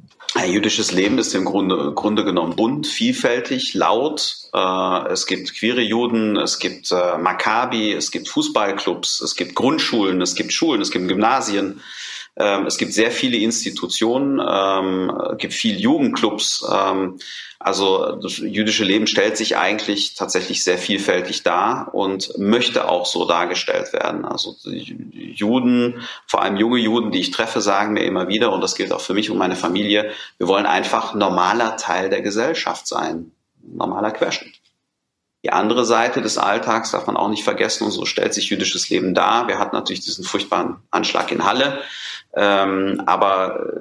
Jüdisches 0.46 0.92
Leben 0.92 1.18
ist 1.18 1.34
im 1.34 1.46
Grunde, 1.46 1.94
Grunde 1.94 2.24
genommen 2.24 2.56
bunt, 2.56 2.86
vielfältig, 2.88 3.74
laut. 3.74 4.38
Äh, 4.54 5.08
es 5.10 5.26
gibt 5.26 5.54
queere 5.58 5.82
Juden, 5.82 6.38
es 6.38 6.60
gibt 6.60 6.92
äh, 6.92 7.18
Maccabi, 7.18 7.94
es 7.94 8.12
gibt 8.12 8.28
Fußballclubs, 8.30 9.22
es 9.22 9.36
gibt 9.36 9.56
Grundschulen, 9.56 10.22
es 10.22 10.36
gibt 10.36 10.54
Schulen, 10.54 10.82
es 10.82 10.92
gibt 10.92 11.08
Gymnasien. 11.08 11.82
Ähm, 12.40 12.66
es 12.66 12.78
gibt 12.78 12.94
sehr 12.94 13.12
viele 13.12 13.38
Institutionen, 13.38 14.40
ähm, 14.40 15.12
gibt 15.38 15.54
viele 15.54 15.80
Jugendclubs. 15.80 16.66
Ähm, 16.72 17.20
also 17.60 18.16
das 18.22 18.38
jüdische 18.38 18.84
Leben 18.84 19.08
stellt 19.08 19.36
sich 19.36 19.58
eigentlich 19.58 20.14
tatsächlich 20.14 20.64
sehr 20.64 20.78
vielfältig 20.78 21.42
dar 21.42 21.94
und 21.94 22.38
möchte 22.38 22.88
auch 22.88 23.08
so 23.08 23.26
dargestellt 23.26 23.94
werden. 23.94 24.26
Also 24.26 24.56
die 24.64 25.34
Juden, 25.34 26.02
vor 26.28 26.44
allem 26.44 26.58
junge 26.58 26.78
Juden, 26.78 27.12
die 27.12 27.20
ich 27.20 27.32
treffe, 27.32 27.62
sagen 27.62 27.94
mir 27.94 28.04
immer 28.04 28.28
wieder, 28.28 28.54
und 28.54 28.62
das 28.62 28.76
gilt 28.76 28.94
auch 28.94 29.02
für 29.02 29.16
mich 29.16 29.32
und 29.32 29.38
meine 29.38 29.56
Familie, 29.56 30.12
wir 30.38 30.48
wollen 30.48 30.68
einfach 30.68 31.16
normaler 31.16 31.78
Teil 31.78 32.10
der 32.10 32.22
Gesellschaft 32.22 32.86
sein, 32.86 33.32
normaler 33.64 34.12
Querschnitt. 34.12 34.54
Die 35.44 35.54
andere 35.54 35.86
Seite 35.86 36.22
des 36.22 36.38
Alltags 36.38 36.92
darf 36.92 37.08
man 37.08 37.18
auch 37.18 37.30
nicht 37.30 37.44
vergessen 37.44 37.86
und 37.86 37.92
so 37.92 38.06
stellt 38.06 38.34
sich 38.34 38.50
jüdisches 38.50 38.90
Leben 38.90 39.14
dar. 39.14 39.48
Wir 39.48 39.60
hatten 39.60 39.76
natürlich 39.76 40.02
diesen 40.02 40.26
furchtbaren 40.26 40.78
Anschlag 40.92 41.32
in 41.32 41.46
Halle, 41.46 41.80
ähm, 42.34 43.02
aber 43.06 43.74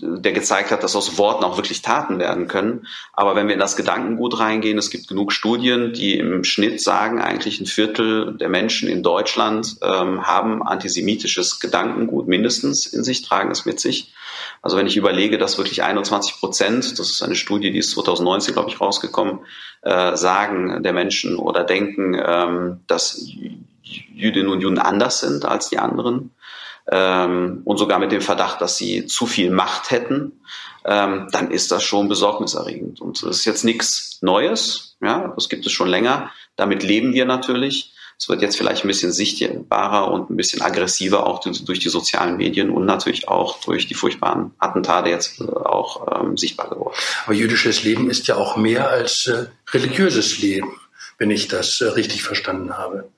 der 0.00 0.32
gezeigt 0.32 0.70
hat, 0.70 0.82
dass 0.82 0.96
aus 0.96 1.18
Worten 1.18 1.44
auch 1.44 1.56
wirklich 1.56 1.82
Taten 1.82 2.18
werden 2.18 2.48
können. 2.48 2.86
Aber 3.12 3.36
wenn 3.36 3.46
wir 3.46 3.54
in 3.54 3.60
das 3.60 3.76
Gedankengut 3.76 4.38
reingehen, 4.38 4.78
es 4.78 4.90
gibt 4.90 5.08
genug 5.08 5.32
Studien, 5.32 5.92
die 5.92 6.18
im 6.18 6.44
Schnitt 6.44 6.80
sagen, 6.80 7.20
eigentlich 7.20 7.60
ein 7.60 7.66
Viertel 7.66 8.36
der 8.36 8.48
Menschen 8.48 8.88
in 8.88 9.02
Deutschland 9.02 9.76
ähm, 9.82 10.26
haben 10.26 10.62
antisemitisches 10.62 11.60
Gedankengut 11.60 12.28
mindestens 12.28 12.86
in 12.86 13.04
sich, 13.04 13.22
tragen 13.22 13.50
es 13.50 13.64
mit 13.64 13.80
sich. 13.80 14.12
Also 14.60 14.76
wenn 14.76 14.86
ich 14.86 14.96
überlege, 14.96 15.38
dass 15.38 15.58
wirklich 15.58 15.82
21 15.82 16.36
Prozent, 16.38 16.98
das 16.98 17.10
ist 17.10 17.22
eine 17.22 17.34
Studie, 17.34 17.72
die 17.72 17.78
ist 17.78 17.90
2019, 17.90 18.54
glaube 18.54 18.70
ich, 18.70 18.80
rausgekommen, 18.80 19.40
äh, 19.82 20.16
sagen 20.16 20.82
der 20.82 20.92
Menschen 20.92 21.36
oder 21.36 21.64
denken, 21.64 22.16
ähm, 22.24 22.80
dass 22.86 23.26
Jüdinnen 23.82 24.48
und 24.48 24.60
Juden 24.60 24.78
anders 24.78 25.20
sind 25.20 25.44
als 25.44 25.68
die 25.68 25.78
anderen 25.78 26.30
ähm, 26.90 27.62
und 27.64 27.78
sogar 27.78 27.98
mit 27.98 28.12
dem 28.12 28.20
Verdacht, 28.20 28.60
dass 28.60 28.76
sie 28.76 29.06
zu 29.06 29.26
viel 29.26 29.50
Macht 29.50 29.90
hätten, 29.90 30.40
ähm, 30.84 31.28
dann 31.30 31.50
ist 31.50 31.70
das 31.70 31.82
schon 31.82 32.08
besorgniserregend. 32.08 33.00
Und 33.00 33.22
das 33.22 33.38
ist 33.38 33.44
jetzt 33.44 33.64
nichts 33.64 34.18
Neues, 34.20 34.96
ja, 35.00 35.32
das 35.34 35.48
gibt 35.48 35.66
es 35.66 35.72
schon 35.72 35.88
länger. 35.88 36.30
Damit 36.56 36.82
leben 36.82 37.12
wir 37.12 37.24
natürlich. 37.24 37.92
Es 38.18 38.28
wird 38.28 38.42
jetzt 38.42 38.56
vielleicht 38.56 38.84
ein 38.84 38.88
bisschen 38.88 39.10
sichtbarer 39.10 40.12
und 40.12 40.30
ein 40.30 40.36
bisschen 40.36 40.62
aggressiver 40.62 41.26
auch 41.26 41.40
durch 41.40 41.80
die 41.80 41.88
sozialen 41.88 42.36
Medien 42.36 42.70
und 42.70 42.84
natürlich 42.84 43.26
auch 43.26 43.60
durch 43.64 43.88
die 43.88 43.94
furchtbaren 43.94 44.52
Attentate 44.58 45.10
jetzt 45.10 45.40
äh, 45.40 45.44
auch 45.44 46.20
ähm, 46.20 46.36
sichtbar 46.36 46.68
geworden. 46.68 46.94
Aber 47.24 47.34
jüdisches 47.34 47.82
Leben 47.82 48.08
ist 48.08 48.28
ja 48.28 48.36
auch 48.36 48.56
mehr 48.56 48.88
als 48.90 49.26
äh, 49.26 49.46
religiöses 49.72 50.38
Leben, 50.38 50.70
wenn 51.22 51.30
ich 51.30 51.46
das 51.46 51.80
äh, 51.80 51.84
richtig 51.84 52.24
verstanden 52.24 52.76
habe. 52.76 53.08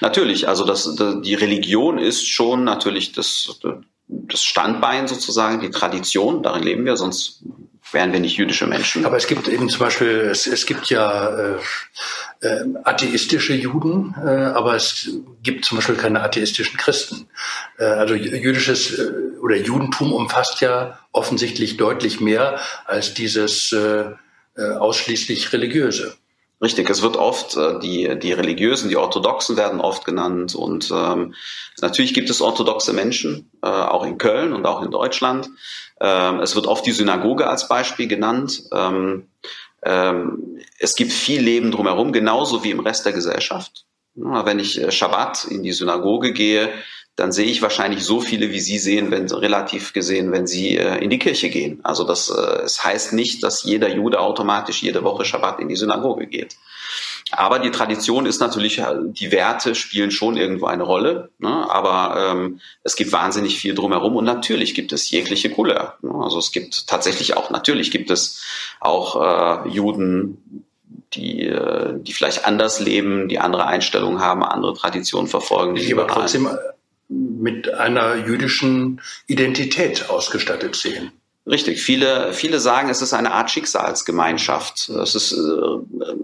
Natürlich, 0.00 0.46
also 0.46 0.64
das, 0.64 0.96
die 1.24 1.34
Religion 1.34 1.98
ist 1.98 2.28
schon 2.28 2.62
natürlich 2.62 3.10
das, 3.10 3.60
das 4.06 4.42
Standbein 4.44 5.08
sozusagen, 5.08 5.60
die 5.60 5.70
Tradition, 5.70 6.44
darin 6.44 6.62
leben 6.62 6.84
wir, 6.84 6.96
sonst 6.96 7.42
wären 7.90 8.12
wir 8.12 8.20
nicht 8.20 8.36
jüdische 8.36 8.68
Menschen. 8.68 9.04
Aber 9.04 9.16
es 9.16 9.26
gibt 9.26 9.48
eben 9.48 9.68
zum 9.68 9.80
Beispiel, 9.80 10.28
es, 10.30 10.46
es 10.46 10.66
gibt 10.66 10.86
ja 10.86 11.36
äh, 11.36 11.58
äh, 12.42 12.64
atheistische 12.84 13.54
Juden, 13.54 14.14
äh, 14.24 14.28
aber 14.28 14.76
es 14.76 15.10
gibt 15.42 15.64
zum 15.64 15.78
Beispiel 15.78 15.96
keine 15.96 16.22
atheistischen 16.22 16.76
Christen. 16.78 17.26
Äh, 17.76 17.86
also 17.86 18.14
jüdisches 18.14 18.98
äh, 19.00 19.10
oder 19.42 19.56
Judentum 19.56 20.12
umfasst 20.12 20.60
ja 20.60 21.00
offensichtlich 21.10 21.76
deutlich 21.76 22.20
mehr 22.20 22.60
als 22.86 23.14
dieses 23.14 23.72
äh, 23.72 24.12
äh, 24.56 24.62
ausschließlich 24.62 25.52
religiöse. 25.52 26.16
Richtig, 26.62 26.88
es 26.88 27.02
wird 27.02 27.16
oft, 27.16 27.56
äh, 27.56 27.80
die, 27.80 28.16
die 28.20 28.32
Religiösen, 28.32 28.88
die 28.88 28.96
Orthodoxen 28.96 29.56
werden 29.56 29.80
oft 29.80 30.04
genannt 30.04 30.54
und 30.54 30.92
ähm, 30.94 31.34
natürlich 31.80 32.14
gibt 32.14 32.30
es 32.30 32.40
orthodoxe 32.40 32.92
Menschen, 32.92 33.50
äh, 33.62 33.66
auch 33.66 34.04
in 34.04 34.16
Köln 34.16 34.52
und 34.52 34.64
auch 34.64 34.80
in 34.82 34.92
Deutschland. 34.92 35.50
Ähm, 36.00 36.38
es 36.38 36.54
wird 36.54 36.68
oft 36.68 36.86
die 36.86 36.92
Synagoge 36.92 37.48
als 37.48 37.66
Beispiel 37.66 38.06
genannt. 38.06 38.62
Ähm, 38.72 39.26
ähm, 39.82 40.60
es 40.78 40.94
gibt 40.94 41.12
viel 41.12 41.40
Leben 41.40 41.72
drumherum, 41.72 42.12
genauso 42.12 42.62
wie 42.62 42.70
im 42.70 42.80
Rest 42.80 43.04
der 43.06 43.12
Gesellschaft. 43.12 43.84
Wenn 44.14 44.60
ich 44.60 44.80
äh, 44.80 44.92
Schabbat 44.92 45.46
in 45.46 45.64
die 45.64 45.72
Synagoge 45.72 46.32
gehe, 46.32 46.68
dann 47.16 47.30
sehe 47.30 47.46
ich 47.46 47.60
wahrscheinlich 47.60 48.04
so 48.04 48.20
viele, 48.20 48.50
wie 48.50 48.60
Sie 48.60 48.78
sehen, 48.78 49.10
wenn 49.10 49.30
relativ 49.30 49.92
gesehen, 49.92 50.32
wenn 50.32 50.46
Sie 50.46 50.76
äh, 50.76 50.96
in 50.98 51.10
die 51.10 51.18
Kirche 51.18 51.50
gehen. 51.50 51.80
Also 51.82 52.04
das, 52.04 52.30
äh, 52.30 52.62
es 52.62 52.82
heißt 52.84 53.12
nicht, 53.12 53.42
dass 53.42 53.64
jeder 53.64 53.94
Jude 53.94 54.18
automatisch 54.18 54.82
jede 54.82 55.04
Woche 55.04 55.24
Schabbat 55.24 55.60
in 55.60 55.68
die 55.68 55.76
Synagoge 55.76 56.26
geht. 56.26 56.56
Aber 57.30 57.58
die 57.58 57.70
Tradition 57.70 58.24
ist 58.24 58.40
natürlich, 58.40 58.78
äh, 58.78 58.94
die 59.04 59.30
Werte 59.30 59.74
spielen 59.74 60.10
schon 60.10 60.38
irgendwo 60.38 60.66
eine 60.66 60.84
Rolle. 60.84 61.30
Ne? 61.38 61.70
Aber 61.70 62.32
ähm, 62.32 62.60
es 62.82 62.96
gibt 62.96 63.12
wahnsinnig 63.12 63.58
viel 63.58 63.74
drumherum 63.74 64.16
und 64.16 64.24
natürlich 64.24 64.74
gibt 64.74 64.92
es 64.92 65.10
jegliche 65.10 65.50
Couleur. 65.50 65.98
Ne? 66.00 66.12
Also 66.14 66.38
es 66.38 66.50
gibt 66.50 66.86
tatsächlich 66.86 67.36
auch, 67.36 67.50
natürlich 67.50 67.90
gibt 67.90 68.10
es 68.10 68.42
auch 68.80 69.66
äh, 69.66 69.68
Juden, 69.68 70.64
die, 71.12 71.46
äh, 71.46 71.94
die 71.98 72.12
vielleicht 72.14 72.46
anders 72.46 72.80
leben, 72.80 73.28
die 73.28 73.38
andere 73.38 73.66
Einstellungen 73.66 74.20
haben, 74.20 74.42
andere 74.42 74.74
Traditionen 74.74 75.28
verfolgen. 75.28 75.74
Die 75.74 75.92
aber 75.92 76.06
trotzdem 76.06 76.48
mit 77.08 77.72
einer 77.72 78.26
jüdischen 78.26 79.00
Identität 79.26 80.08
ausgestattet 80.08 80.76
sehen. 80.76 81.12
Richtig. 81.46 81.82
Viele, 81.82 82.32
viele 82.32 82.60
sagen, 82.60 82.88
es 82.88 83.02
ist 83.02 83.12
eine 83.12 83.32
Art 83.32 83.50
Schicksalsgemeinschaft. 83.50 84.88
Es 84.88 85.14
ist 85.14 85.32
äh, 85.32 86.14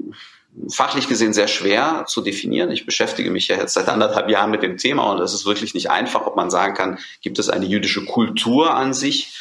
fachlich 0.70 1.08
gesehen 1.08 1.32
sehr 1.32 1.48
schwer 1.48 2.04
zu 2.06 2.20
definieren. 2.20 2.70
Ich 2.70 2.86
beschäftige 2.86 3.30
mich 3.30 3.48
ja 3.48 3.56
jetzt 3.56 3.74
seit 3.74 3.88
anderthalb 3.88 4.30
Jahren 4.30 4.50
mit 4.50 4.62
dem 4.62 4.76
Thema 4.76 5.10
und 5.10 5.20
es 5.20 5.34
ist 5.34 5.46
wirklich 5.46 5.74
nicht 5.74 5.90
einfach, 5.90 6.26
ob 6.26 6.36
man 6.36 6.50
sagen 6.50 6.74
kann, 6.74 6.98
gibt 7.20 7.38
es 7.38 7.48
eine 7.48 7.66
jüdische 7.66 8.04
Kultur 8.04 8.74
an 8.74 8.94
sich 8.94 9.34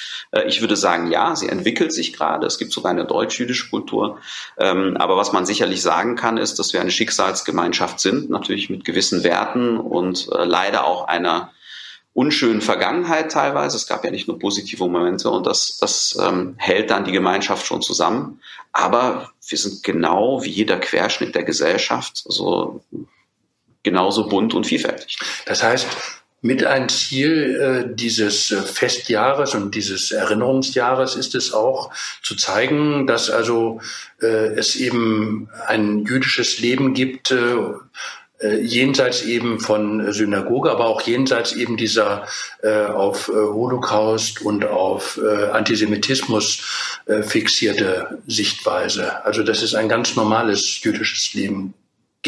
ich 0.48 0.62
würde 0.62 0.76
sagen, 0.76 1.12
ja, 1.12 1.36
sie 1.36 1.50
entwickelt 1.50 1.94
sich 1.94 2.14
gerade. 2.14 2.46
Es 2.48 2.58
gibt 2.58 2.72
sogar 2.72 2.92
eine 2.92 3.06
deutsch-jüdische 3.06 3.70
Kultur. 3.70 4.20
Ähm, 4.58 4.98
aber 4.98 5.18
was 5.18 5.32
man 5.32 5.46
sicherlich 5.46 5.82
sagen 5.82 6.16
kann, 6.16 6.38
ist, 6.38 6.60
dass 6.60 6.74
wir 6.74 6.82
eine 6.82 6.92
Schicksalsgemeinschaft 6.92 8.00
sind, 8.00 8.30
natürlich 8.30 8.70
mit 8.70 8.86
gewissen 8.86 9.24
Werten 9.24 9.78
und 9.78 10.28
äh, 10.32 10.44
leider 10.44 10.86
auch 10.86 11.08
einer 11.08 11.52
unschönen 12.18 12.62
Vergangenheit 12.62 13.32
teilweise. 13.32 13.78
Es 13.78 13.86
gab 13.86 14.04
ja 14.04 14.10
nicht 14.10 14.28
nur 14.28 14.40
positive 14.40 14.88
Momente 14.88 15.30
und 15.30 15.46
das, 15.46 15.78
das 15.80 16.18
ähm, 16.20 16.56
hält 16.58 16.90
dann 16.90 17.06
die 17.06 17.12
Gemeinschaft 17.12 17.66
schon 17.68 17.84
zusammen. 17.84 18.42
Aber 18.74 19.32
wir 19.48 19.58
sind 19.58 19.84
genau 19.84 20.44
wie 20.44 20.50
jeder 20.50 20.80
Querschnitt 20.80 21.36
der 21.36 21.44
Gesellschaft 21.44 22.24
so 22.26 22.82
genauso 23.84 24.28
bunt 24.28 24.56
und 24.56 24.66
vielfältig. 24.66 25.20
Das 25.46 25.62
heißt, 25.62 25.88
mit 26.42 26.64
ein 26.64 26.88
Ziel 26.90 27.60
äh, 27.90 27.96
dieses 27.96 28.52
äh, 28.52 28.62
Festjahres 28.62 29.56
und 29.56 29.74
dieses 29.74 30.12
Erinnerungsjahres 30.12 31.16
ist 31.16 31.34
es 31.36 31.52
auch 31.54 31.92
zu 32.22 32.36
zeigen, 32.36 33.08
dass 33.08 33.30
also 33.30 33.82
äh, 34.22 34.54
es 34.56 34.76
eben 34.76 35.50
ein 35.66 36.06
jüdisches 36.06 36.60
Leben 36.60 36.94
gibt, 36.94 37.32
äh, 37.32 37.56
äh 38.40 38.62
jenseits 38.62 39.24
eben 39.24 39.60
von 39.60 40.14
Synagoge, 40.14 40.70
aber 40.70 40.86
auch 40.86 41.02
jenseits 41.02 41.54
eben 41.54 41.76
dieser 41.76 42.28
äh, 42.62 42.86
auf 42.86 43.30
äh, 43.30 43.32
Holocaust 43.34 44.42
und 44.42 44.64
auf 44.64 45.20
äh, 45.22 45.46
Antisemitismus 45.46 47.00
äh, 47.08 47.24
fixierte 47.24 48.20
Sichtweise. 48.28 49.26
Also 49.26 49.42
dass 49.42 49.64
es 49.64 49.74
ein 49.74 49.90
ganz 49.90 50.16
normales 50.16 50.84
jüdisches 50.84 51.34
Leben 51.34 51.74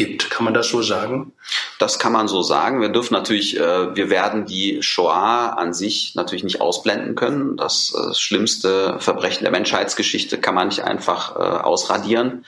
gibt. 0.00 0.30
Kann 0.30 0.46
man 0.46 0.54
das 0.54 0.68
so 0.70 0.80
sagen? 0.80 1.32
Das 1.78 1.98
kann 1.98 2.12
man 2.12 2.26
so 2.26 2.40
sagen. 2.40 2.80
Wir 2.80 2.88
dürfen 2.88 3.12
natürlich, 3.12 3.60
äh, 3.60 3.94
wir 3.94 4.08
werden 4.08 4.46
die 4.46 4.82
Shoah 4.82 5.56
an 5.58 5.74
sich 5.74 6.14
natürlich 6.14 6.42
nicht 6.42 6.62
ausblenden 6.62 7.16
können. 7.16 7.58
Das, 7.58 7.94
äh, 7.94 8.14
schlimmste 8.14 8.96
Verbrechen 8.98 9.42
der 9.42 9.52
Menschheitsgeschichte 9.52 10.38
kann 10.38 10.54
man 10.54 10.68
nicht 10.68 10.84
einfach 10.84 11.36
äh, 11.36 11.38
ausradieren. 11.38 12.46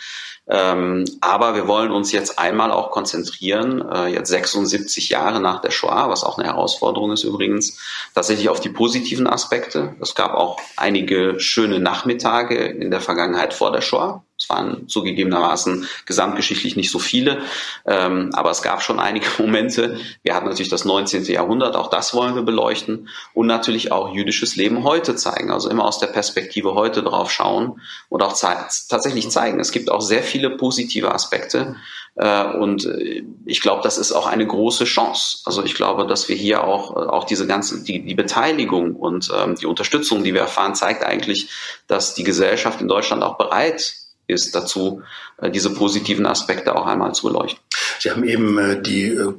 Ähm, 0.49 1.05
aber 1.21 1.55
wir 1.55 1.69
wollen 1.69 1.93
uns 1.93 2.11
jetzt 2.11 2.39
einmal 2.39 2.73
auch 2.73 2.91
konzentrieren, 2.91 3.87
äh, 3.87 4.09
jetzt 4.09 4.31
76 4.31 5.11
Jahre 5.11 5.41
nach 5.41 5.61
der 5.61 5.71
Shoah, 5.71 6.09
was 6.09 6.25
auch 6.25 6.39
eine 6.39 6.49
Herausforderung 6.49 7.13
ist 7.13 7.23
übrigens, 7.23 7.79
tatsächlich 8.15 8.49
auf 8.49 8.61
die 8.61 8.71
positiven 8.71 9.27
Aspekte. 9.27 9.95
Es 10.01 10.15
gab 10.15 10.35
auch 10.35 10.59
einige 10.77 11.39
schöne 11.39 11.79
Nachmittage 11.81 12.57
in 12.57 12.91
der 12.91 13.01
Vergangenheit 13.01 13.55
vor 13.55 13.73
der 13.73 13.83
Shoah. 13.83 14.25
Es 14.43 14.49
waren 14.49 14.89
zugegebenermaßen 14.89 15.87
gesamtgeschichtlich 16.05 16.75
nicht 16.75 16.91
so 16.91 16.99
viele, 16.99 17.43
ähm, 17.87 18.31
aber 18.33 18.51
es 18.51 18.63
gab 18.63 18.83
schon 18.83 18.99
einige 18.99 19.27
Momente. 19.39 20.01
Wir 20.23 20.35
hatten 20.35 20.47
natürlich 20.47 20.69
das 20.69 20.85
19. 20.85 21.25
Jahrhundert, 21.27 21.77
auch 21.77 21.91
das 21.91 22.13
wollen 22.13 22.35
wir 22.35 22.43
beleuchten 22.43 23.09
und 23.35 23.47
natürlich 23.47 23.93
auch 23.93 24.15
jüdisches 24.15 24.57
Leben 24.57 24.83
heute 24.83 25.15
zeigen, 25.15 25.53
also 25.53 25.71
immer 25.71 25.85
aus 25.85 26.01
der 26.01 26.09
Perspektive 26.09 26.75
heute 26.75 27.05
drauf 27.05 27.31
schauen 27.31 27.81
und 28.09 28.23
auch 28.23 28.33
ze 28.33 28.49
tatsächlich 28.89 29.31
zeigen. 29.31 29.61
Es 29.61 29.71
gibt 29.71 29.91
auch 29.91 30.01
sehr 30.01 30.23
viele 30.25 30.51
positive 30.51 31.15
Aspekte 31.15 31.77
äh, 32.15 32.45
und 32.45 32.85
äh, 32.85 33.23
ich 33.47 33.61
glaube, 33.61 33.83
das 33.83 33.99
ist 33.99 34.13
auch 34.13 34.27
eine 34.27 34.47
große 34.47 34.85
Chance. 34.85 35.39
Also 35.45 35.65
ich 35.65 35.75
glaube, 35.75 36.07
dass 36.07 36.29
wir 36.29 36.37
hier 36.37 36.65
auch, 36.65 36.97
äh, 36.97 37.09
auch 37.09 37.25
diese 37.25 37.47
ganze, 37.47 37.83
die, 37.83 38.05
die 38.05 38.15
Beteiligung 38.15 38.95
und 38.97 39.31
ähm, 39.35 39.55
die 39.55 39.67
Unterstützung, 39.67 40.23
die 40.23 40.35
wir 40.35 40.43
erfahren, 40.43 40.75
zeigt 40.75 41.05
eigentlich, 41.05 41.49
dass 41.87 42.15
die 42.15 42.25
Gesellschaft 42.25 42.81
in 42.81 42.89
Deutschland 42.89 43.23
auch 43.23 43.39
bereit 43.39 43.95
ist 44.33 44.55
dazu, 44.55 45.03
äh, 45.41 45.51
diese 45.51 45.71
positiven 45.71 46.27
Aspekte 46.27 46.75
auch 46.75 46.87
einmal 46.87 47.15
zu 47.15 47.29
beleuchten. 47.29 47.61
Sie 47.99 48.11
haben 48.11 48.25
eben 48.25 48.59
äh, 48.59 48.83
die 48.83 49.07
äh, 49.09 49.33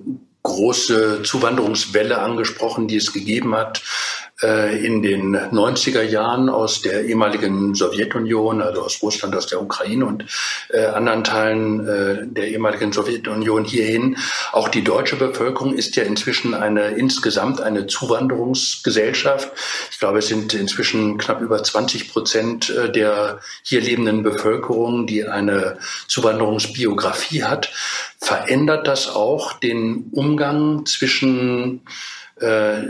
große 0.43 1.23
Zuwanderungswelle 1.23 2.19
angesprochen, 2.19 2.87
die 2.87 2.97
es 2.97 3.13
gegeben 3.13 3.55
hat 3.55 3.81
in 4.43 5.01
den 5.01 5.35
90er 5.35 6.01
Jahren 6.01 6.49
aus 6.49 6.81
der 6.81 7.05
ehemaligen 7.05 7.75
Sowjetunion, 7.75 8.61
also 8.61 8.81
aus 8.81 9.01
Russland, 9.01 9.35
aus 9.35 9.47
der 9.47 9.61
Ukraine 9.61 10.05
und 10.05 10.25
äh, 10.69 10.85
anderen 10.85 11.23
Teilen 11.23 11.87
äh, 11.87 12.27
der 12.27 12.49
ehemaligen 12.49 12.91
Sowjetunion 12.91 13.63
hierhin. 13.63 14.17
Auch 14.51 14.67
die 14.67 14.83
deutsche 14.83 15.15
Bevölkerung 15.15 15.73
ist 15.73 15.95
ja 15.95 16.03
inzwischen 16.03 16.53
eine 16.53 16.89
insgesamt 16.91 17.61
eine 17.61 17.87
Zuwanderungsgesellschaft. 17.87 19.51
Ich 19.91 19.99
glaube, 19.99 20.19
es 20.19 20.27
sind 20.27 20.53
inzwischen 20.53 21.17
knapp 21.17 21.41
über 21.41 21.63
20 21.63 22.11
Prozent 22.11 22.69
äh, 22.69 22.91
der 22.91 23.39
hier 23.63 23.81
lebenden 23.81 24.23
Bevölkerung, 24.23 25.07
die 25.07 25.25
eine 25.25 25.77
Zuwanderungsbiografie 26.07 27.43
hat. 27.43 27.71
Verändert 28.19 28.87
das 28.87 29.09
auch 29.09 29.53
den 29.53 30.09
Umgang 30.11 30.85
zwischen 30.85 31.81
äh, 32.39 32.81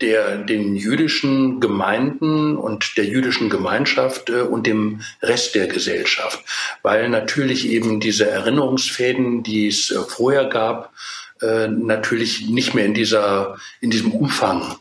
der, 0.00 0.38
den 0.38 0.76
jüdischen 0.76 1.60
Gemeinden 1.60 2.56
und 2.56 2.96
der 2.96 3.04
jüdischen 3.04 3.50
Gemeinschaft 3.50 4.30
äh, 4.30 4.42
und 4.42 4.66
dem 4.66 5.00
Rest 5.22 5.54
der 5.54 5.66
Gesellschaft, 5.66 6.42
weil 6.82 7.08
natürlich 7.08 7.68
eben 7.68 8.00
diese 8.00 8.28
Erinnerungsfäden, 8.28 9.42
die 9.42 9.68
es 9.68 9.90
äh, 9.90 9.98
vorher 10.06 10.46
gab, 10.46 10.92
äh, 11.40 11.68
natürlich 11.68 12.48
nicht 12.48 12.74
mehr 12.74 12.86
in 12.86 12.94
dieser, 12.94 13.56
in 13.80 13.90
diesem 13.90 14.12
Umfang 14.12 14.76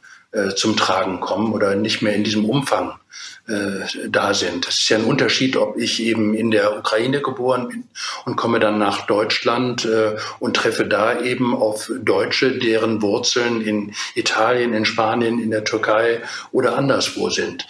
zum 0.55 0.75
Tragen 0.75 1.19
kommen 1.21 1.53
oder 1.53 1.75
nicht 1.75 2.01
mehr 2.01 2.13
in 2.13 2.23
diesem 2.23 2.45
Umfang 2.45 2.99
äh, 3.47 4.07
da 4.09 4.33
sind. 4.33 4.65
Das 4.67 4.79
ist 4.79 4.89
ja 4.89 4.97
ein 4.97 5.05
Unterschied, 5.05 5.55
ob 5.55 5.77
ich 5.77 6.01
eben 6.01 6.33
in 6.33 6.49
der 6.49 6.77
Ukraine 6.77 7.21
geboren 7.21 7.67
bin 7.67 7.83
und 8.25 8.37
komme 8.37 8.59
dann 8.59 8.79
nach 8.79 9.05
Deutschland 9.05 9.85
äh, 9.85 10.15
und 10.39 10.55
treffe 10.55 10.85
da 10.85 11.21
eben 11.21 11.55
auf 11.55 11.91
Deutsche, 12.01 12.57
deren 12.57 13.03
Wurzeln 13.03 13.61
in 13.61 13.93
Italien, 14.15 14.73
in 14.73 14.85
Spanien, 14.85 15.39
in 15.39 15.51
der 15.51 15.63
Türkei 15.63 16.23
oder 16.51 16.75
anderswo 16.75 17.29
sind. 17.29 17.67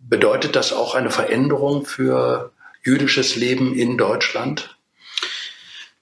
Bedeutet 0.00 0.56
das 0.56 0.72
auch 0.72 0.96
eine 0.96 1.10
Veränderung 1.10 1.86
für 1.86 2.50
jüdisches 2.82 3.36
Leben 3.36 3.74
in 3.74 3.96
Deutschland? 3.96 4.76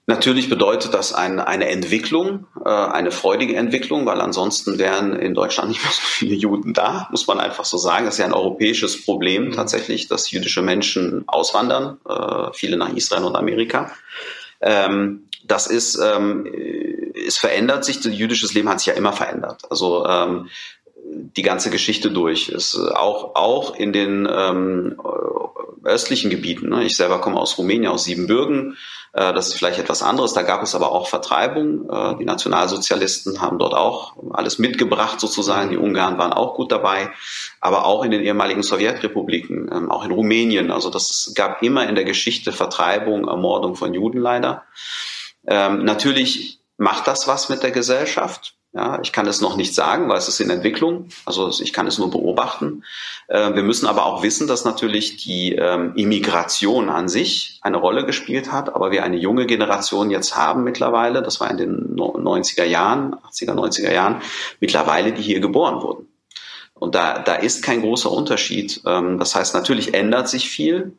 Natürlich 0.05 0.49
bedeutet 0.49 0.93
das 0.93 1.13
ein, 1.13 1.39
eine 1.39 1.69
Entwicklung, 1.69 2.45
äh, 2.63 2.69
eine 2.69 3.11
freudige 3.11 3.55
Entwicklung, 3.55 4.05
weil 4.05 4.19
ansonsten 4.19 4.77
wären 4.77 5.13
in 5.13 5.33
Deutschland 5.33 5.69
nicht 5.69 5.81
mehr 5.81 5.91
so 5.93 6.01
viele 6.01 6.35
Juden 6.35 6.73
da, 6.73 7.07
muss 7.09 7.25
man 7.25 7.39
einfach 7.39 7.63
so 7.63 7.77
sagen. 7.77 8.05
Das 8.05 8.15
ist 8.15 8.19
ja 8.19 8.25
ein 8.25 8.33
europäisches 8.33 9.05
Problem 9.05 9.53
tatsächlich, 9.53 10.09
dass 10.09 10.29
jüdische 10.29 10.61
Menschen 10.61 11.23
auswandern, 11.27 11.99
äh, 12.07 12.51
viele 12.53 12.75
nach 12.75 12.93
Israel 12.93 13.23
und 13.23 13.37
Amerika. 13.37 13.93
Ähm, 14.59 15.29
das 15.45 15.67
ist, 15.67 15.97
ähm, 15.97 16.47
es 17.25 17.37
verändert 17.37 17.85
sich, 17.85 18.03
jüdisches 18.03 18.53
Leben 18.53 18.67
hat 18.67 18.79
sich 18.79 18.87
ja 18.87 18.93
immer 18.93 19.13
verändert. 19.13 19.61
Also 19.69 20.05
ähm, 20.05 20.49
die 21.05 21.41
ganze 21.41 21.69
Geschichte 21.69 22.11
durch. 22.11 22.49
Ist 22.49 22.77
auch, 22.77 23.35
auch 23.35 23.75
in 23.75 23.93
den 23.93 24.27
ähm, 24.29 24.99
östlichen 25.83 26.29
Gebieten. 26.29 26.69
Ne? 26.69 26.83
Ich 26.83 26.95
selber 26.95 27.19
komme 27.19 27.39
aus 27.39 27.57
Rumänien, 27.57 27.91
aus 27.91 28.03
Siebenbürgen. 28.03 28.77
Äh, 29.13 29.33
das 29.33 29.47
ist 29.47 29.55
vielleicht 29.55 29.79
etwas 29.79 30.01
anderes. 30.03 30.33
Da 30.33 30.41
gab 30.41 30.63
es 30.63 30.75
aber 30.75 30.91
auch 30.91 31.07
Vertreibung. 31.07 31.89
Äh, 31.89 32.17
die 32.17 32.25
Nationalsozialisten 32.25 33.41
haben 33.41 33.59
dort 33.59 33.73
auch 33.73 34.15
alles 34.31 34.59
mitgebracht 34.59 35.19
sozusagen. 35.19 35.69
Die 35.69 35.77
Ungarn 35.77 36.17
waren 36.17 36.33
auch 36.33 36.55
gut 36.55 36.71
dabei. 36.71 37.11
Aber 37.61 37.85
auch 37.85 38.03
in 38.03 38.11
den 38.11 38.21
ehemaligen 38.21 38.63
Sowjetrepubliken, 38.63 39.69
ähm, 39.71 39.91
auch 39.91 40.03
in 40.03 40.11
Rumänien. 40.11 40.71
Also 40.71 40.89
das 40.89 41.31
gab 41.35 41.61
immer 41.61 41.87
in 41.87 41.95
der 41.95 42.05
Geschichte 42.05 42.51
Vertreibung, 42.51 43.27
Ermordung 43.27 43.75
von 43.75 43.93
Juden 43.93 44.19
leider. 44.19 44.63
Ähm, 45.45 45.83
natürlich 45.83 46.59
macht 46.77 47.07
das 47.07 47.27
was 47.27 47.49
mit 47.49 47.63
der 47.63 47.71
Gesellschaft. 47.71 48.55
Ja, 48.75 48.99
ich 49.03 49.11
kann 49.11 49.27
es 49.27 49.39
noch 49.39 49.55
nicht 49.55 49.75
sagen, 49.75 50.09
weil 50.09 50.17
es 50.17 50.27
ist 50.27 50.39
in 50.39 50.49
Entwicklung. 50.49 51.09
Also 51.25 51.49
ich 51.61 51.73
kann 51.73 51.85
es 51.85 51.99
nur 51.99 52.09
beobachten. 52.09 52.83
Äh, 53.27 53.53
wir 53.53 53.61
müssen 53.61 53.85
aber 53.85 54.07
auch 54.07 54.23
wissen, 54.23 54.47
dass 54.47 54.65
natürlich 54.65 55.17
die 55.17 55.53
ähm, 55.53 55.93
Immigration 55.95 56.89
an 56.89 57.07
sich 57.07 57.59
eine 57.61 57.77
Rolle 57.77 58.03
gespielt 58.03 58.51
hat, 58.51 58.73
aber 58.73 58.89
wir 58.89 59.03
eine 59.03 59.17
junge 59.17 59.45
Generation 59.45 60.09
jetzt 60.09 60.35
haben 60.35 60.63
mittlerweile, 60.63 61.21
das 61.21 61.39
war 61.39 61.51
in 61.51 61.57
den 61.57 61.95
90er 61.95 62.63
Jahren, 62.63 63.13
80er, 63.31 63.53
90er 63.53 63.93
Jahren, 63.93 64.21
mittlerweile, 64.59 65.11
die 65.11 65.21
hier 65.21 65.39
geboren 65.39 65.79
wurden. 65.83 66.07
Und 66.83 66.95
da, 66.95 67.19
da 67.19 67.35
ist 67.35 67.63
kein 67.63 67.79
großer 67.79 68.11
Unterschied. 68.11 68.81
Ähm, 68.85 69.17
das 69.17 69.35
heißt, 69.35 69.53
natürlich 69.53 69.93
ändert 69.93 70.27
sich 70.27 70.49
viel. 70.49 70.97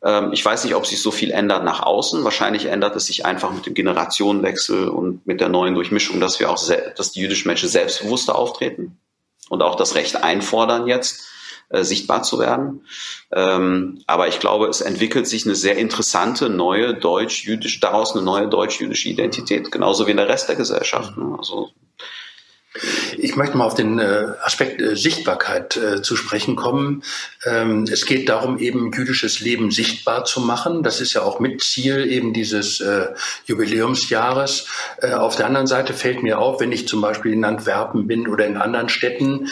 Ähm, 0.00 0.32
ich 0.32 0.44
weiß 0.44 0.62
nicht, 0.62 0.76
ob 0.76 0.86
sich 0.86 1.02
so 1.02 1.10
viel 1.10 1.32
ändert 1.32 1.64
nach 1.64 1.82
außen. 1.82 2.22
Wahrscheinlich 2.22 2.66
ändert 2.66 2.94
es 2.94 3.06
sich 3.06 3.26
einfach 3.26 3.50
mit 3.50 3.66
dem 3.66 3.74
Generationenwechsel 3.74 4.86
und 4.86 5.26
mit 5.26 5.40
der 5.40 5.48
neuen 5.48 5.74
Durchmischung, 5.74 6.20
dass 6.20 6.38
wir 6.38 6.50
auch, 6.50 6.64
dass 6.96 7.10
die 7.10 7.20
jüdischen 7.20 7.48
Menschen 7.48 7.68
selbstbewusster 7.68 8.36
auftreten 8.36 8.96
und 9.48 9.60
auch 9.64 9.74
das 9.74 9.96
Recht 9.96 10.22
einfordern 10.22 10.86
jetzt 10.86 11.26
äh, 11.68 11.82
sichtbar 11.82 12.22
zu 12.22 12.38
werden. 12.38 12.86
Ähm, 13.32 14.04
aber 14.06 14.28
ich 14.28 14.38
glaube, 14.38 14.68
es 14.68 14.82
entwickelt 14.82 15.26
sich 15.26 15.46
eine 15.46 15.56
sehr 15.56 15.76
interessante 15.78 16.48
neue 16.48 16.94
deutsch-jüdische, 16.94 17.80
daraus 17.80 18.12
eine 18.12 18.22
neue 18.22 18.46
deutsch-jüdische 18.46 19.08
Identität, 19.08 19.72
genauso 19.72 20.06
wie 20.06 20.12
in 20.12 20.16
der 20.16 20.28
Rest 20.28 20.48
der 20.48 20.54
Gesellschaft. 20.54 21.16
Ne? 21.16 21.34
Also 21.36 21.72
ich 23.24 23.36
möchte 23.36 23.56
mal 23.56 23.64
auf 23.64 23.74
den 23.74 23.98
äh, 23.98 24.26
Aspekt 24.42 24.80
äh, 24.80 24.96
Sichtbarkeit 24.96 25.76
äh, 25.76 26.02
zu 26.02 26.14
sprechen 26.14 26.56
kommen. 26.56 27.02
Ähm, 27.44 27.86
es 27.90 28.04
geht 28.04 28.28
darum, 28.28 28.58
eben 28.58 28.92
jüdisches 28.92 29.40
Leben 29.40 29.70
sichtbar 29.70 30.26
zu 30.26 30.40
machen. 30.40 30.82
Das 30.82 31.00
ist 31.00 31.14
ja 31.14 31.22
auch 31.22 31.40
mit 31.40 31.62
Ziel 31.62 32.06
eben 32.10 32.32
dieses 32.32 32.82
Jubiläumsjahres. 33.46 34.66
Auf 35.14 35.36
der 35.36 35.46
anderen 35.46 35.66
Seite 35.66 35.94
fällt 35.94 36.22
mir 36.22 36.38
auf, 36.38 36.60
wenn 36.60 36.72
ich 36.72 36.86
zum 36.86 37.00
Beispiel 37.00 37.32
in 37.32 37.44
Antwerpen 37.44 38.06
bin 38.06 38.28
oder 38.28 38.46
in 38.46 38.56
anderen 38.56 38.88
Städten, 38.88 39.48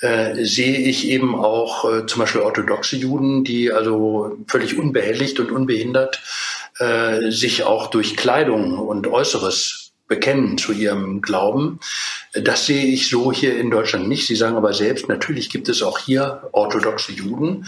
sehe 0.00 0.78
ich 0.78 1.08
eben 1.08 1.34
auch 1.34 2.06
zum 2.06 2.20
Beispiel 2.20 2.42
orthodoxe 2.42 2.96
Juden, 2.96 3.44
die 3.44 3.72
also 3.72 4.36
völlig 4.46 4.78
unbehelligt 4.78 5.40
und 5.40 5.50
unbehindert 5.50 6.22
sich 7.28 7.64
auch 7.64 7.88
durch 7.88 8.16
Kleidung 8.16 8.78
und 8.78 9.06
Äußeres 9.06 9.85
bekennen 10.08 10.58
zu 10.58 10.72
ihrem 10.72 11.20
Glauben. 11.20 11.80
Das 12.32 12.66
sehe 12.66 12.86
ich 12.86 13.08
so 13.08 13.32
hier 13.32 13.58
in 13.58 13.70
Deutschland 13.70 14.08
nicht. 14.08 14.26
Sie 14.26 14.36
sagen 14.36 14.56
aber 14.56 14.72
selbst, 14.72 15.08
natürlich 15.08 15.50
gibt 15.50 15.68
es 15.68 15.82
auch 15.82 15.98
hier 15.98 16.48
orthodoxe 16.52 17.12
Juden. 17.12 17.66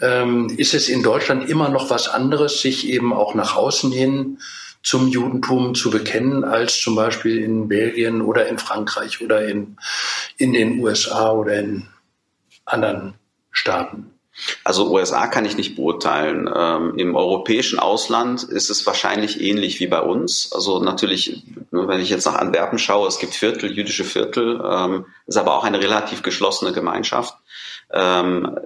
Ähm, 0.00 0.48
ist 0.56 0.74
es 0.74 0.88
in 0.88 1.02
Deutschland 1.02 1.48
immer 1.48 1.68
noch 1.68 1.90
was 1.90 2.08
anderes, 2.08 2.60
sich 2.60 2.88
eben 2.88 3.12
auch 3.12 3.34
nach 3.34 3.56
außen 3.56 3.92
hin 3.92 4.38
zum 4.82 5.08
Judentum 5.08 5.74
zu 5.74 5.90
bekennen, 5.90 6.44
als 6.44 6.80
zum 6.80 6.94
Beispiel 6.94 7.38
in 7.38 7.68
Belgien 7.68 8.20
oder 8.20 8.46
in 8.46 8.58
Frankreich 8.58 9.20
oder 9.20 9.46
in, 9.46 9.76
in 10.38 10.52
den 10.52 10.78
USA 10.80 11.32
oder 11.32 11.58
in 11.58 11.88
anderen 12.64 13.14
Staaten? 13.50 14.15
Also 14.64 14.90
USA 14.90 15.26
kann 15.26 15.44
ich 15.44 15.56
nicht 15.56 15.76
beurteilen. 15.76 16.50
Ähm, 16.54 16.94
Im 16.96 17.16
europäischen 17.16 17.78
Ausland 17.78 18.42
ist 18.42 18.70
es 18.70 18.86
wahrscheinlich 18.86 19.40
ähnlich 19.40 19.80
wie 19.80 19.86
bei 19.86 20.00
uns. 20.00 20.52
Also 20.52 20.80
natürlich, 20.80 21.42
wenn 21.70 22.00
ich 22.00 22.10
jetzt 22.10 22.26
nach 22.26 22.34
Antwerpen 22.34 22.78
schaue, 22.78 23.08
es 23.08 23.18
gibt 23.18 23.34
Viertel, 23.34 23.72
jüdische 23.72 24.04
Viertel, 24.04 24.60
ähm, 24.64 25.06
ist 25.26 25.36
aber 25.36 25.56
auch 25.56 25.64
eine 25.64 25.80
relativ 25.80 26.22
geschlossene 26.22 26.72
Gemeinschaft. 26.72 27.34
Ähm, 27.92 28.56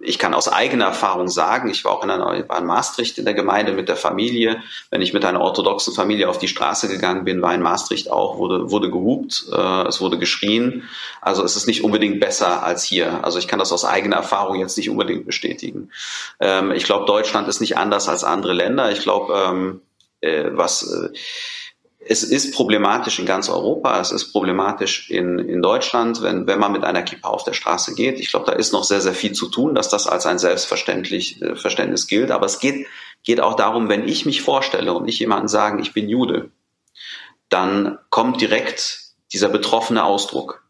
ich 0.00 0.18
kann 0.18 0.34
aus 0.34 0.48
eigener 0.48 0.86
Erfahrung 0.86 1.28
sagen, 1.28 1.70
ich 1.70 1.84
war 1.84 1.92
auch 1.92 2.04
in, 2.04 2.10
einer, 2.10 2.48
war 2.48 2.58
in 2.58 2.66
Maastricht 2.66 3.18
in 3.18 3.24
der 3.24 3.34
Gemeinde 3.34 3.72
mit 3.72 3.88
der 3.88 3.96
Familie. 3.96 4.62
Wenn 4.90 5.02
ich 5.02 5.12
mit 5.12 5.24
einer 5.24 5.40
orthodoxen 5.40 5.92
Familie 5.92 6.28
auf 6.28 6.38
die 6.38 6.46
Straße 6.46 6.88
gegangen 6.88 7.24
bin, 7.24 7.42
war 7.42 7.52
in 7.54 7.62
Maastricht 7.62 8.10
auch, 8.10 8.38
wurde, 8.38 8.70
wurde 8.70 8.90
gehupt, 8.90 9.46
äh, 9.52 9.88
es 9.88 10.00
wurde 10.00 10.18
geschrien. 10.18 10.84
Also 11.20 11.42
es 11.42 11.56
ist 11.56 11.66
nicht 11.66 11.82
unbedingt 11.82 12.20
besser 12.20 12.62
als 12.62 12.84
hier. 12.84 13.24
Also 13.24 13.38
ich 13.38 13.48
kann 13.48 13.58
das 13.58 13.72
aus 13.72 13.84
eigener 13.84 14.16
Erfahrung 14.16 14.60
jetzt 14.60 14.76
nicht 14.76 14.88
unbedingt 14.88 15.26
bestätigen. 15.26 15.90
Ähm, 16.38 16.70
ich 16.70 16.84
glaube, 16.84 17.06
Deutschland 17.06 17.48
ist 17.48 17.60
nicht 17.60 17.76
anders 17.76 18.08
als 18.08 18.22
andere 18.22 18.52
Länder. 18.52 18.92
Ich 18.92 19.00
glaube, 19.00 19.34
ähm, 19.34 19.80
äh, 20.20 20.50
was 20.52 20.90
äh, 20.92 21.08
es 22.00 22.22
ist 22.22 22.54
problematisch 22.54 23.18
in 23.18 23.26
ganz 23.26 23.48
Europa, 23.48 24.00
es 24.00 24.12
ist 24.12 24.32
problematisch 24.32 25.10
in, 25.10 25.38
in 25.38 25.62
Deutschland, 25.62 26.22
wenn, 26.22 26.46
wenn 26.46 26.60
man 26.60 26.72
mit 26.72 26.84
einer 26.84 27.02
Kippa 27.02 27.28
auf 27.28 27.42
der 27.42 27.54
Straße 27.54 27.94
geht. 27.94 28.20
Ich 28.20 28.30
glaube, 28.30 28.46
da 28.46 28.52
ist 28.52 28.72
noch 28.72 28.84
sehr, 28.84 29.00
sehr 29.00 29.14
viel 29.14 29.32
zu 29.32 29.48
tun, 29.48 29.74
dass 29.74 29.88
das 29.88 30.06
als 30.06 30.24
ein 30.24 30.38
Selbstverständlich 30.38 31.42
äh, 31.42 31.56
Verständnis 31.56 32.06
gilt. 32.06 32.30
Aber 32.30 32.46
es 32.46 32.60
geht, 32.60 32.86
geht 33.24 33.40
auch 33.40 33.56
darum, 33.56 33.88
wenn 33.88 34.06
ich 34.06 34.26
mich 34.26 34.42
vorstelle 34.42 34.92
und 34.92 35.08
ich 35.08 35.18
jemanden 35.18 35.48
sagen, 35.48 35.80
ich 35.80 35.92
bin 35.92 36.08
Jude, 36.08 36.50
dann 37.48 37.98
kommt 38.10 38.40
direkt 38.40 39.00
dieser 39.32 39.48
betroffene 39.48 40.04
Ausdruck. 40.04 40.67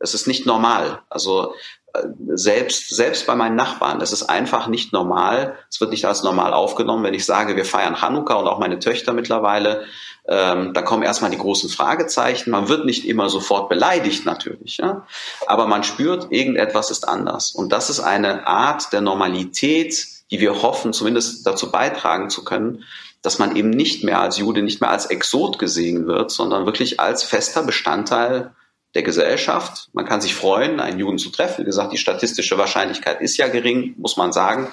Es 0.00 0.14
ist 0.14 0.26
nicht 0.26 0.46
normal. 0.46 1.02
Also 1.08 1.54
äh, 1.92 2.02
selbst, 2.34 2.88
selbst 2.88 3.26
bei 3.26 3.36
meinen 3.36 3.56
Nachbarn, 3.56 4.00
es 4.00 4.12
ist 4.12 4.24
einfach 4.24 4.66
nicht 4.66 4.92
normal. 4.92 5.56
Es 5.70 5.80
wird 5.80 5.92
nicht 5.92 6.04
als 6.06 6.22
normal 6.22 6.52
aufgenommen, 6.52 7.04
wenn 7.04 7.14
ich 7.14 7.24
sage, 7.24 7.56
wir 7.56 7.64
feiern 7.64 8.02
Hanukkah 8.02 8.34
und 8.34 8.48
auch 8.48 8.58
meine 8.58 8.80
Töchter 8.80 9.12
mittlerweile 9.12 9.84
ähm, 10.30 10.72
da 10.74 10.82
kommen 10.82 11.02
erstmal 11.02 11.30
die 11.30 11.38
großen 11.38 11.68
Fragezeichen. 11.68 12.50
Man 12.50 12.68
wird 12.68 12.84
nicht 12.84 13.04
immer 13.04 13.28
sofort 13.28 13.68
beleidigt 13.68 14.26
natürlich, 14.26 14.76
ja? 14.78 15.06
aber 15.46 15.66
man 15.66 15.82
spürt, 15.82 16.30
irgendetwas 16.30 16.90
ist 16.90 17.08
anders. 17.08 17.50
Und 17.50 17.72
das 17.72 17.90
ist 17.90 18.00
eine 18.00 18.46
Art 18.46 18.92
der 18.92 19.00
Normalität, 19.00 20.06
die 20.30 20.40
wir 20.40 20.62
hoffen, 20.62 20.92
zumindest 20.92 21.46
dazu 21.46 21.72
beitragen 21.72 22.30
zu 22.30 22.44
können, 22.44 22.84
dass 23.22 23.38
man 23.38 23.56
eben 23.56 23.70
nicht 23.70 24.04
mehr 24.04 24.20
als 24.20 24.38
Jude, 24.38 24.62
nicht 24.62 24.80
mehr 24.80 24.90
als 24.90 25.06
Exot 25.06 25.58
gesehen 25.58 26.06
wird, 26.06 26.30
sondern 26.30 26.64
wirklich 26.64 27.00
als 27.00 27.24
fester 27.24 27.64
Bestandteil 27.64 28.52
der 28.94 29.02
Gesellschaft. 29.02 29.88
Man 29.92 30.04
kann 30.04 30.20
sich 30.20 30.34
freuen, 30.34 30.80
einen 30.80 30.98
Juden 30.98 31.18
zu 31.18 31.30
treffen. 31.30 31.62
Wie 31.62 31.66
gesagt, 31.66 31.92
die 31.92 31.98
statistische 31.98 32.58
Wahrscheinlichkeit 32.58 33.20
ist 33.20 33.36
ja 33.36 33.48
gering, 33.48 33.94
muss 33.98 34.16
man 34.16 34.32
sagen. 34.32 34.68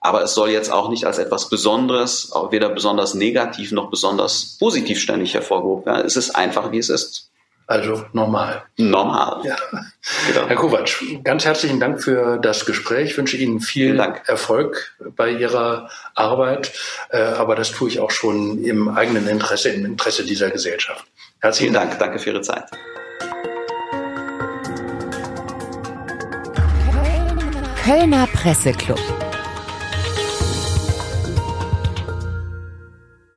Aber 0.00 0.22
es 0.22 0.34
soll 0.34 0.50
jetzt 0.50 0.72
auch 0.72 0.88
nicht 0.88 1.04
als 1.04 1.18
etwas 1.18 1.50
Besonderes, 1.50 2.32
weder 2.50 2.70
besonders 2.70 3.14
negativ 3.14 3.70
noch 3.70 3.90
besonders 3.90 4.56
positiv 4.58 4.98
ständig 4.98 5.34
hervorgehoben 5.34 5.84
werden. 5.84 6.06
Es 6.06 6.16
ist 6.16 6.30
einfach, 6.30 6.72
wie 6.72 6.78
es 6.78 6.88
ist. 6.88 7.30
Also 7.66 8.04
normal. 8.12 8.64
Normal. 8.78 9.42
Ja. 9.44 9.56
Genau. 10.26 10.48
Herr 10.48 10.56
Kovac, 10.56 10.90
ganz 11.22 11.44
herzlichen 11.44 11.78
Dank 11.78 12.02
für 12.02 12.38
das 12.38 12.66
Gespräch. 12.66 13.10
Ich 13.10 13.16
wünsche 13.16 13.36
Ihnen 13.36 13.60
viel 13.60 13.96
Dank. 13.96 14.22
Erfolg 14.26 14.96
bei 15.14 15.30
Ihrer 15.30 15.88
Arbeit. 16.16 16.72
Äh, 17.10 17.20
aber 17.20 17.54
das 17.54 17.70
tue 17.70 17.88
ich 17.88 18.00
auch 18.00 18.10
schon 18.10 18.64
im 18.64 18.88
eigenen 18.88 19.28
Interesse, 19.28 19.68
im 19.68 19.84
Interesse 19.84 20.24
dieser 20.24 20.50
Gesellschaft. 20.50 21.04
Herzlichen 21.40 21.72
Dank. 21.72 21.96
Danke 22.00 22.18
für 22.18 22.30
Ihre 22.30 22.40
Zeit. 22.40 22.64
Kölner 27.90 28.28
Presseclub. 28.28 29.29